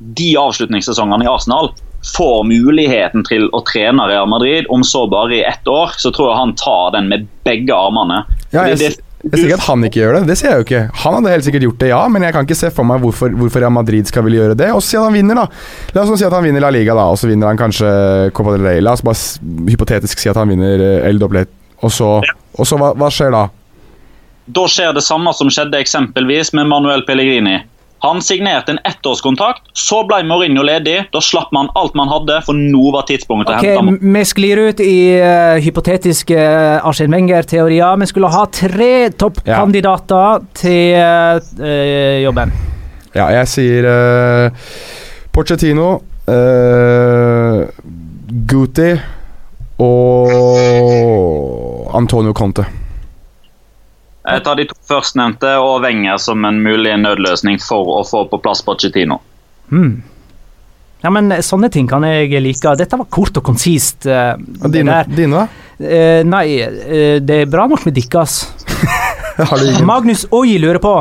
de 0.00 0.32
avslutningssesongene 0.38 1.26
i 1.26 1.28
Arsenal 1.28 1.74
får 2.16 2.44
muligheten 2.48 3.24
til 3.28 3.46
å 3.52 3.60
trene 3.68 4.08
Real 4.08 4.28
Madrid, 4.30 4.68
om 4.72 4.84
så 4.86 5.04
bare 5.10 5.36
i 5.36 5.44
ett 5.44 5.68
år, 5.68 5.92
så 6.00 6.12
tror 6.14 6.30
jeg 6.30 6.40
han 6.40 6.56
tar 6.58 6.96
den 6.96 7.10
med 7.12 7.28
begge 7.46 7.76
armene. 7.76 8.22
Ja, 8.54 8.64
jeg, 8.70 8.80
jeg, 8.80 8.96
jeg 9.20 9.42
sier 9.42 9.58
at 9.58 9.66
han 9.66 9.84
ikke 9.84 10.00
gjør 10.00 10.16
det, 10.16 10.22
det 10.30 10.36
sier 10.40 10.54
jeg 10.54 10.62
jo 10.62 10.66
ikke. 10.66 10.82
Han 11.02 11.18
hadde 11.18 11.34
helt 11.34 11.46
sikkert 11.46 11.66
gjort 11.68 11.82
det, 11.82 11.90
ja, 11.92 12.00
men 12.08 12.24
jeg 12.24 12.36
kan 12.36 12.48
ikke 12.48 12.56
se 12.56 12.72
for 12.72 12.88
meg 12.88 13.02
hvorfor, 13.04 13.34
hvorfor 13.36 13.60
Real 13.60 13.74
Madrid 13.76 14.08
skal 14.08 14.24
ville 14.24 14.40
gjøre 14.40 14.56
det. 14.56 14.70
Og 14.72 14.80
si 14.84 14.96
at 14.96 15.04
han 15.04 15.16
vinner, 15.16 15.42
da. 15.42 15.46
La 15.96 16.06
oss 16.06 16.14
si 16.16 16.28
at 16.28 16.36
han 16.36 16.46
vinner 16.48 16.64
La 16.64 16.72
Liga, 16.72 16.96
da, 16.96 17.04
og 17.12 17.20
så 17.20 17.28
vinner 17.28 17.52
han 17.52 17.60
kanskje 17.60 17.90
Copa 18.36 18.56
del 18.56 18.64
Rey. 18.64 18.80
La 18.84 18.96
oss 18.96 19.04
bare 19.04 19.68
hypotetisk 19.68 20.22
si 20.22 20.32
at 20.32 20.40
han 20.40 20.48
vinner 20.52 20.80
eh, 20.80 21.08
El 21.10 21.20
Doblet, 21.20 21.52
og 21.84 21.92
så, 21.92 22.14
og 22.24 22.68
så 22.68 22.80
hva, 22.80 22.94
hva 22.96 23.10
skjer 23.12 23.36
da? 23.36 23.46
Da 24.50 24.64
skjer 24.66 24.96
det 24.96 25.04
samme 25.04 25.30
som 25.36 25.52
skjedde 25.52 25.78
eksempelvis 25.84 26.54
med 26.56 26.66
Manuel 26.72 27.04
Pellegrini. 27.06 27.60
Han 28.00 28.22
signerte 28.24 28.72
en 28.72 28.78
ettårskontrakt, 28.88 29.62
så 29.76 30.00
ble 30.08 30.22
Mourinho 30.24 30.62
ledig. 30.64 31.02
Da 31.12 31.20
slapp 31.20 31.52
man 31.52 31.68
alt 31.76 31.92
man 31.98 32.08
hadde, 32.08 32.38
for 32.46 32.56
nå 32.56 32.90
var 32.94 33.04
tidspunktet 33.10 33.58
okay, 33.58 33.76
henta. 33.76 33.98
Vi 34.00 34.24
sklir 34.24 34.62
ut 34.70 34.80
i 34.80 35.20
uh, 35.20 35.60
hypotetiske 35.60 36.32
uh, 36.32 36.88
Arsen 36.88 37.12
Wenger-teorier. 37.12 38.00
Vi 38.00 38.08
skulle 38.08 38.32
ha 38.32 38.46
tre 38.48 39.10
toppkandidater 39.20 40.16
ja. 40.16 40.40
til 40.56 40.96
uh, 41.60 42.16
jobben. 42.24 42.56
Ja, 43.12 43.28
jeg 43.36 43.52
sier 43.52 43.84
uh, 43.84 44.48
Pochettino, 45.34 45.92
uh, 46.30 47.60
Guti 48.48 48.92
og 49.80 50.30
Antonio 52.00 52.32
Conte. 52.36 52.64
Jeg 54.20 54.44
tar 54.44 54.58
de 54.58 54.66
to 54.68 54.76
førstnevnte 54.88 55.54
og 55.62 55.80
Wenger 55.84 56.20
som 56.20 56.44
en 56.44 56.60
mulig 56.60 56.92
nødløsning 57.00 57.60
for 57.64 57.88
å 57.96 58.02
få 58.04 58.26
på 58.28 58.40
plass 58.44 58.60
Pochettino. 58.66 59.20
Hmm. 59.72 60.02
Ja, 61.00 61.08
men 61.14 61.32
sånne 61.44 61.70
ting 61.72 61.88
kan 61.88 62.04
jeg 62.04 62.42
like. 62.44 62.74
Dette 62.76 62.98
var 63.00 63.08
kort 63.08 63.38
og 63.40 63.46
konsist. 63.46 64.04
Uh, 64.04 64.36
dine, 64.68 65.00
dine 65.08 65.40
da? 65.40 65.46
Uh, 65.80 66.20
nei, 66.28 66.44
uh, 66.60 67.16
det 67.24 67.42
er 67.46 67.50
bra 67.50 67.64
nok 67.70 67.86
med 67.88 67.96
dikkas. 67.96 68.42
Magnus 69.88 70.26
Oi 70.36 70.58
lurer 70.60 70.82
på 70.82 70.94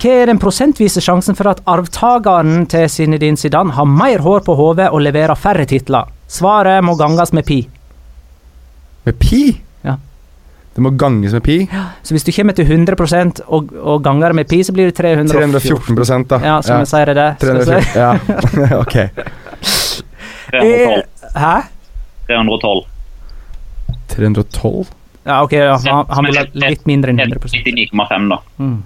hva 0.00 0.12
er 0.16 0.30
den 0.30 0.38
prosentvise 0.40 1.02
sjansen 1.04 1.36
for 1.36 1.50
at 1.50 1.58
arvtakeren 1.68 2.64
til 2.72 2.86
Zinedine 2.88 3.36
Zidane 3.36 3.74
har 3.76 3.88
mer 3.88 4.22
hår 4.24 4.40
på 4.46 4.54
hodet 4.56 4.86
og 4.88 5.02
leverer 5.04 5.36
færre 5.36 5.66
titler? 5.68 6.08
Svaret 6.24 6.80
må 6.84 6.94
ganges 6.96 7.34
med 7.36 7.44
pi. 7.44 7.58
Med 9.04 9.18
pi? 9.20 9.42
Det 10.70 10.84
må 10.84 10.92
ganges 10.94 11.32
med 11.34 11.42
pi? 11.42 11.56
Ja, 11.66 11.86
så 12.06 12.14
hvis 12.14 12.24
du 12.24 12.30
kommer 12.34 12.54
til 12.54 12.68
100 12.70 13.42
og, 13.46 13.72
og 13.74 14.04
ganger 14.04 14.32
med 14.38 14.46
pi, 14.48 14.62
så 14.62 14.72
blir 14.72 14.90
det 14.90 14.94
314. 14.94 15.58
314 15.58 16.28
da. 16.30 16.38
Ja, 16.44 16.60
skal 16.62 16.76
ja. 16.76 16.78
jeg 16.78 16.90
sier 16.92 17.12
det. 17.18 17.26
314, 17.42 17.98
ja, 17.98 18.10
ok. 18.84 18.96
312. 20.54 21.02
Hæ? 21.34 21.56
312. 22.30 22.86
312? 24.14 24.86
Ja, 25.26 25.42
ok, 25.42 25.52
ja, 25.52 25.74
han, 25.76 26.06
han 26.08 26.30
vil 26.30 26.38
ha 26.40 26.46
litt 26.70 26.86
mindre 26.88 27.12
enn 27.12 27.20
100 27.26 27.50
99,5 27.66 28.30
da. 28.30 28.38
Mm. 28.62 28.78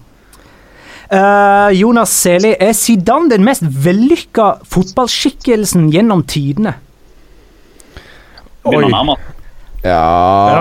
Uh, 1.14 1.68
Jonas 1.76 2.10
Seli, 2.16 2.54
er 2.58 2.72
Zidane 2.74 3.28
den 3.30 3.44
mest 3.46 3.62
vellykka 3.62 4.48
fotballskikkelsen 4.72 5.90
gjennom 5.92 6.24
tidene? 6.26 6.74
Oi. 8.64 8.80
Ja 9.84 10.00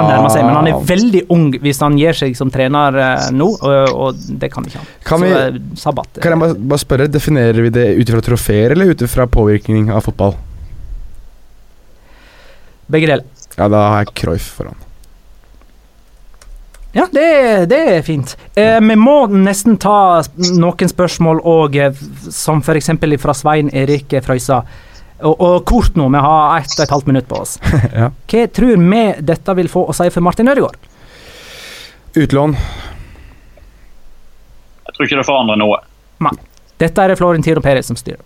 han 0.04 0.30
seg, 0.32 0.44
Men 0.44 0.58
han 0.58 0.68
er 0.68 0.80
veldig 0.88 1.22
ung 1.32 1.46
hvis 1.64 1.80
han 1.84 1.96
gir 2.00 2.18
seg 2.18 2.36
som 2.36 2.52
trener 2.52 2.98
uh, 3.00 3.28
nå, 3.32 3.50
og, 3.56 3.92
og, 3.94 4.24
det 4.40 4.50
kan 4.52 4.68
ikke 4.68 4.82
han. 4.82 4.90
Kan, 5.08 5.24
Så, 5.24 5.30
vi, 5.30 5.34
uh, 5.34 5.76
sabbat, 5.80 6.20
kan 6.24 6.36
jeg 6.36 6.44
bare, 6.44 6.58
bare 6.74 6.84
spørre, 6.84 7.08
definerer 7.12 7.64
vi 7.64 7.72
det 7.74 7.88
ut 8.00 8.10
ifra 8.10 8.24
trofeer 8.26 8.76
eller 8.76 8.92
ut 8.92 9.06
ifra 9.06 9.28
påvirkning 9.32 9.94
av 9.96 10.04
fotball? 10.08 10.36
Begge 12.92 13.10
deler. 13.10 13.30
Ja, 13.56 13.70
da 13.70 13.86
har 13.94 14.04
jeg 14.04 14.16
Croif 14.18 14.50
foran. 14.58 14.80
Ja, 16.94 17.08
det, 17.10 17.66
det 17.72 17.80
er 17.90 18.04
fint. 18.06 18.36
Eh, 18.54 18.78
vi 18.78 18.96
må 19.00 19.26
nesten 19.34 19.80
ta 19.82 20.22
noen 20.54 20.90
spørsmål 20.92 21.42
òg, 21.42 21.78
eh, 21.82 22.02
som 22.30 22.62
f.eks. 22.62 22.92
fra 23.22 23.34
Svein 23.34 23.72
Erik 23.74 24.14
Frøysa. 24.22 24.60
Og, 25.24 25.36
og 25.42 25.66
kort 25.70 25.96
nå, 26.00 26.10
vi 26.14 26.22
har 26.24 26.58
ett 26.60 26.74
og 26.78 26.84
et 26.84 26.92
halvt 26.94 27.08
minutt 27.12 27.28
på 27.30 27.40
oss. 27.44 27.58
ja. 28.00 28.10
Hva 28.12 28.44
tror 28.56 28.76
vi 28.82 29.04
dette 29.24 29.56
vil 29.60 29.70
få 29.72 29.86
å 29.90 29.96
si 29.96 30.10
for 30.12 30.22
Martin 30.26 30.50
Ødegaard? 30.52 30.78
Utlån. 32.20 32.54
Jeg 34.86 34.96
tror 34.98 35.08
ikke 35.08 35.20
det 35.22 35.26
forandrer 35.28 35.58
noe. 35.62 35.80
Nei. 36.24 36.36
Dette 36.82 37.02
er 37.06 37.14
det 37.14 37.18
Florentino 37.20 37.62
Perez 37.64 37.88
som 37.90 37.98
styrer. 37.98 38.22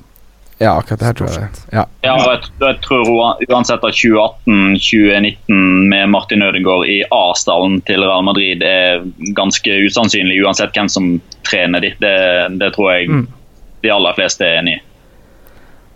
Ja, 0.57 0.71
akkurat 0.79 0.99
det 0.99 1.05
her 1.05 1.13
tror 1.19 1.27
jeg. 1.29 1.47
Ja. 1.69 1.83
Ja, 2.01 2.15
og 2.17 2.31
jeg, 2.31 2.47
jeg 2.63 2.79
tror 2.81 3.03
uansett 3.45 3.83
at 3.86 3.93
2018-2019 3.93 5.60
med 5.91 6.10
Martin 6.10 6.41
Ødegaard 6.41 6.88
i 6.89 7.03
A-stallen 7.13 7.77
til 7.86 8.01
Real 8.01 8.25
Madrid 8.25 8.63
er 8.65 9.03
ganske 9.38 9.75
usannsynlig, 9.86 10.39
uansett 10.41 10.73
hvem 10.73 10.89
som 10.89 11.12
trener 11.45 11.86
dit. 11.86 11.99
Det, 12.01 12.15
det 12.57 12.71
tror 12.75 12.89
jeg 12.95 13.10
Mm. 13.13 13.27
de 13.86 13.89
aller 13.93 14.17
fleste 14.17 14.41
er 14.47 14.57
enig 14.63 14.79
i. 14.79 14.81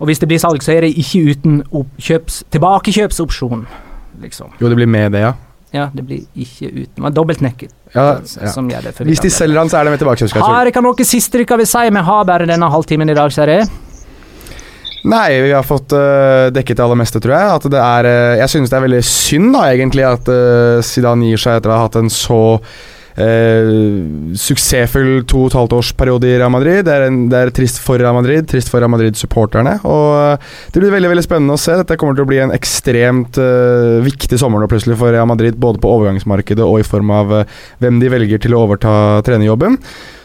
Og 0.02 0.10
hvis 0.10 0.18
det 0.18 0.26
blir 0.26 0.40
salg, 0.42 0.64
så 0.66 0.74
er 0.74 0.82
det 0.82 0.96
ikke 0.98 1.20
uten 1.30 1.60
oppkjøps, 1.70 2.42
tilbakekjøpsopsjon, 2.50 3.60
liksom. 4.24 4.56
Jo, 4.58 4.70
det 4.72 4.78
blir 4.80 4.90
med 4.90 5.14
det, 5.14 5.22
ja. 5.22 5.32
Ja, 5.72 5.86
det 5.94 6.02
blir 6.04 6.24
ikke 6.36 6.68
uten. 6.68 7.04
Men 7.04 7.14
dobbeltnekket. 7.14 7.70
ja, 7.94 8.18
ja. 8.18 8.50
Som 8.52 8.66
gjør 8.68 8.90
det 8.90 9.06
Hvis 9.06 9.22
de 9.22 9.30
selger 9.30 9.62
han, 9.62 9.70
så 9.70 9.78
er 9.78 9.86
det 9.86 9.94
med 9.94 10.02
tilbakekjøpsklausul. 10.02 10.52
Har 10.52 10.68
ikke 10.68 10.82
noe 10.84 11.06
siste 11.06 11.38
dere 11.38 11.62
vil 11.62 11.70
si? 11.70 11.84
Vi 11.94 12.04
har 12.10 12.26
bare 12.28 12.48
denne 12.50 12.68
halvtimen 12.74 13.08
i 13.08 13.16
dag, 13.16 13.32
ser 13.32 13.54
jeg. 13.54 13.70
Nei, 15.08 15.40
vi 15.42 15.54
har 15.54 15.64
fått 15.66 15.94
uh, 15.94 16.50
dekket 16.54 16.78
det 16.78 16.84
aller 16.84 16.98
meste, 16.98 17.22
tror 17.22 17.34
jeg. 17.34 17.54
At 17.56 17.70
det 17.72 17.80
er, 17.80 18.10
uh, 18.10 18.40
jeg 18.42 18.52
synes 18.52 18.74
det 18.74 18.78
er 18.78 18.84
veldig 18.88 19.04
synd, 19.06 19.54
da, 19.54 19.62
egentlig, 19.70 20.04
at 20.06 20.28
uh, 20.30 20.82
Zidane 20.84 21.30
gir 21.30 21.42
seg 21.46 21.58
etter 21.58 21.72
å 21.72 21.78
ha 21.78 21.86
hatt 21.86 21.98
en 22.02 22.10
så 22.12 22.42
suksessfull 23.12 25.26
to 25.28 25.44
og 25.44 25.50
et 25.50 25.56
halvt 25.58 25.74
års 25.76 25.90
periode 25.98 26.28
i 26.28 26.38
Real 26.38 26.52
Madrid. 26.54 26.84
Det 26.86 26.94
er, 26.94 27.06
en, 27.08 27.18
det 27.32 27.38
er, 27.38 27.52
trist 27.54 27.82
for 27.84 28.00
Real 28.00 28.16
Madrid, 28.16 28.46
trist 28.48 28.72
for 28.72 28.80
Real 28.80 28.92
Madrid-supporterne. 28.92 29.74
Og 29.84 30.40
det 30.72 30.80
blir 30.80 30.94
veldig 30.94 31.12
veldig 31.12 31.26
spennende 31.26 31.58
å 31.58 31.60
se. 31.60 31.76
Dette 31.80 31.98
kommer 32.00 32.16
til 32.16 32.26
å 32.26 32.30
bli 32.30 32.40
en 32.44 32.54
ekstremt 32.54 33.40
viktig 34.06 34.40
sommer 34.40 34.62
nå 34.62 34.70
plutselig 34.70 34.96
for 35.00 35.12
Real 35.12 35.28
Madrid, 35.28 35.58
både 35.60 35.82
på 35.82 35.92
overgangsmarkedet 35.98 36.64
og 36.64 36.80
i 36.80 36.88
form 36.88 37.12
av 37.14 37.36
hvem 37.82 38.00
de 38.00 38.12
velger 38.12 38.42
til 38.42 38.56
å 38.56 38.64
overta 38.64 38.94
trenerjobben. 39.26 39.78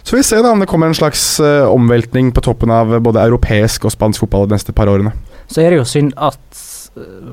Så 0.08 0.15
vi 0.15 0.23
ser 0.23 0.39
da 0.39 0.54
om 0.56 0.62
det 0.63 0.69
kommer 0.71 0.88
en 0.88 0.95
slags 0.95 1.19
uh, 1.43 1.67
omveltning 1.67 2.30
på 2.32 2.39
toppen 2.45 2.71
av 2.71 2.93
både 3.04 3.26
europeisk 3.28 3.89
og 3.89 3.91
spansk 3.91 4.23
fotball 4.23 4.47
de 4.47 4.56
neste 4.56 4.71
par 4.76 4.88
årene. 4.88 5.12
Så 5.52 5.60
er 5.60 5.73
det 5.73 5.82
jo 5.82 5.88
synd 5.88 6.13
at 6.15 6.39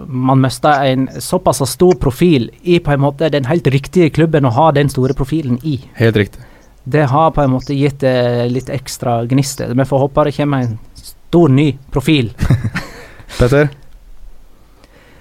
man 0.06 0.40
mista 0.40 0.86
en 0.86 1.08
såpass 1.20 1.62
stor 1.70 1.94
profil 1.94 2.50
i 2.62 2.78
på 2.80 2.90
en 2.90 3.00
måte 3.00 3.28
den 3.28 3.44
helt 3.44 3.66
riktige 3.66 4.10
klubben 4.10 4.44
å 4.44 4.52
ha 4.54 4.70
den 4.72 4.90
store 4.92 5.14
profilen 5.14 5.58
i. 5.62 5.78
Helt 5.98 6.16
riktig. 6.16 6.42
Det 6.84 7.06
har 7.08 7.30
på 7.30 7.40
en 7.40 7.54
måte 7.54 7.74
gitt 7.74 8.00
det 8.00 8.48
litt 8.52 8.68
ekstra 8.68 9.22
gnist. 9.24 9.60
Vi 9.60 9.84
får 9.84 9.98
håpe 9.98 10.24
det 10.28 10.36
kommer 10.36 10.66
en 10.66 10.78
stor, 10.94 11.48
ny 11.48 11.72
profil. 11.90 12.32
Petter? 13.38 13.70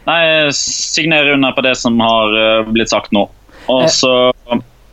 Nei, 0.04 0.20
jeg 0.28 0.56
signerer 0.60 1.38
under 1.38 1.56
på 1.56 1.64
det 1.64 1.78
som 1.80 2.00
har 2.04 2.36
uh, 2.36 2.68
blitt 2.68 2.92
sagt 2.92 3.16
nå. 3.16 3.30
Og 3.72 3.88
så 3.90 4.34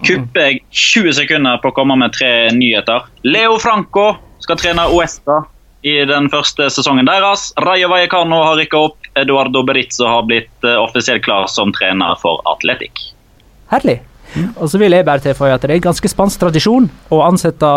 kupper 0.06 0.46
jeg 0.46 0.60
20 0.70 1.16
sekunder 1.18 1.58
på 1.60 1.72
å 1.72 1.76
komme 1.76 1.96
med 1.98 2.14
tre 2.14 2.50
nyheter. 2.54 3.08
Leo 3.26 3.58
Franco 3.60 4.12
skal 4.40 4.60
trene 4.60 4.86
Oesta 4.94 5.42
i 5.82 5.98
den 6.08 6.28
første 6.32 6.68
sesongen 6.72 7.08
deres. 7.08 7.50
Rayo 7.60 7.90
Vallecano 7.92 8.42
har 8.44 8.58
rykka 8.60 8.84
opp. 8.90 8.99
Eduardo 9.14 9.62
Berizzo 9.66 10.06
har 10.06 10.22
blitt 10.28 10.66
uh, 10.66 10.78
offisielt 10.82 11.24
klar 11.24 11.48
som 11.50 11.72
trener 11.74 12.18
for 12.22 12.42
Atletic. 12.48 13.10
Herlig. 13.70 14.00
Og 14.56 14.68
så 14.70 14.78
vil 14.78 14.94
jeg 14.94 15.06
bare 15.06 15.22
tilføye 15.24 15.56
at 15.56 15.64
det 15.66 15.74
er 15.74 15.82
ganske 15.82 16.10
spansk 16.10 16.42
tradisjon 16.44 16.86
å 17.10 17.22
ansette 17.26 17.70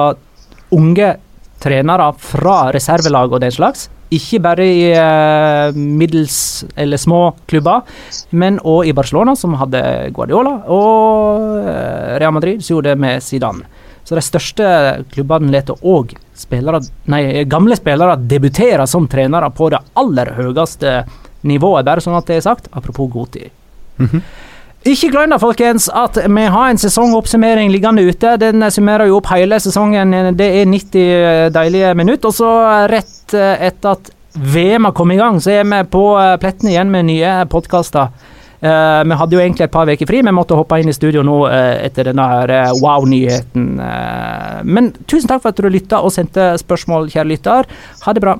unge 0.73 1.15
trenere 1.63 2.11
fra 2.19 2.57
reservelag 2.75 3.33
og 3.33 3.41
den 3.41 3.53
slags. 3.53 3.87
Ikke 4.13 4.37
bare 4.43 4.65
i 4.69 4.91
uh, 4.93 5.73
middels 5.73 6.65
eller 6.77 7.01
små 7.01 7.21
klubber, 7.49 7.81
men 8.29 8.59
òg 8.61 8.91
i 8.91 8.93
Barcelona, 8.93 9.33
som 9.39 9.55
hadde 9.57 9.81
Guardiola, 10.13 10.59
og 10.69 11.63
uh, 11.65 12.19
Real 12.21 12.35
Madrid 12.35 12.61
som 12.61 12.77
gjorde 12.77 12.93
det 12.93 13.01
med 13.01 13.25
Zidane. 13.25 13.65
Så 14.03 14.17
de 14.19 14.21
største 14.21 14.67
klubbene 15.13 15.49
lar 15.53 15.69
òg 15.79 16.11
gamle 17.47 17.77
spillere 17.79 18.17
debutere 18.19 18.85
som 18.89 19.07
trenere 19.07 19.47
på 19.55 19.69
det 19.71 19.79
aller 19.95 20.33
høyeste 20.35 20.97
nivået, 20.99 21.22
bare 21.43 22.01
sånn 22.01 22.17
at 22.17 22.27
det 22.27 22.39
er 22.39 22.41
sagt. 22.41 22.67
Apropos 22.71 23.09
god 23.11 23.31
tid. 23.31 23.49
Mm 23.97 24.07
-hmm. 24.07 24.21
Ikke 24.83 25.11
glem 25.11 25.29
da, 25.29 25.37
folkens, 25.37 25.89
at 25.89 26.17
vi 26.27 26.45
har 26.45 26.69
en 26.69 26.77
sesongoppsummering 26.77 27.71
liggende 27.71 28.01
ute. 28.01 28.37
Den 28.37 28.71
summerer 28.71 29.07
jo 29.07 29.17
opp 29.17 29.27
hele 29.27 29.59
sesongen. 29.59 30.35
Det 30.35 30.61
er 30.61 30.65
90 30.65 31.49
deilige 31.53 31.93
minutter. 31.95 32.27
Og 32.27 32.33
så 32.33 32.87
rett 32.89 33.33
etter 33.33 33.89
at 33.91 34.11
VM 34.35 34.83
har 34.83 34.91
kommet 34.91 35.15
i 35.15 35.17
gang, 35.17 35.41
så 35.41 35.51
er 35.51 35.63
vi 35.63 35.83
på 35.83 36.37
pletten 36.39 36.69
igjen 36.69 36.91
med 36.91 37.05
nye 37.05 37.45
podkaster. 37.45 38.07
Uh, 38.63 39.03
vi 39.03 39.15
hadde 39.19 39.35
jo 39.35 39.41
egentlig 39.43 39.65
et 39.65 39.73
par 39.73 39.89
uker 39.91 40.07
fri, 40.07 40.21
vi 40.23 40.31
måtte 40.31 40.55
hoppe 40.55 40.77
inn 40.79 40.87
i 40.87 40.95
studio 40.95 41.19
nå 41.27 41.41
uh, 41.51 41.73
etter 41.83 42.07
denne 42.07 42.27
her 42.31 42.53
uh, 42.53 42.69
wow-nyheten. 42.79 43.65
men 44.63 44.93
tusen 45.03 45.27
takk 45.27 45.43
for 45.43 45.51
at 45.51 45.59
du 45.59 45.67
lytta 45.67 45.99
og 45.99 46.15
sendte 46.15 46.53
spørsmål, 46.63 47.11
kjære 47.11 47.31
lytter. 47.33 47.71
Ha 48.07 48.15
det 48.15 48.23
bra. 48.23 48.39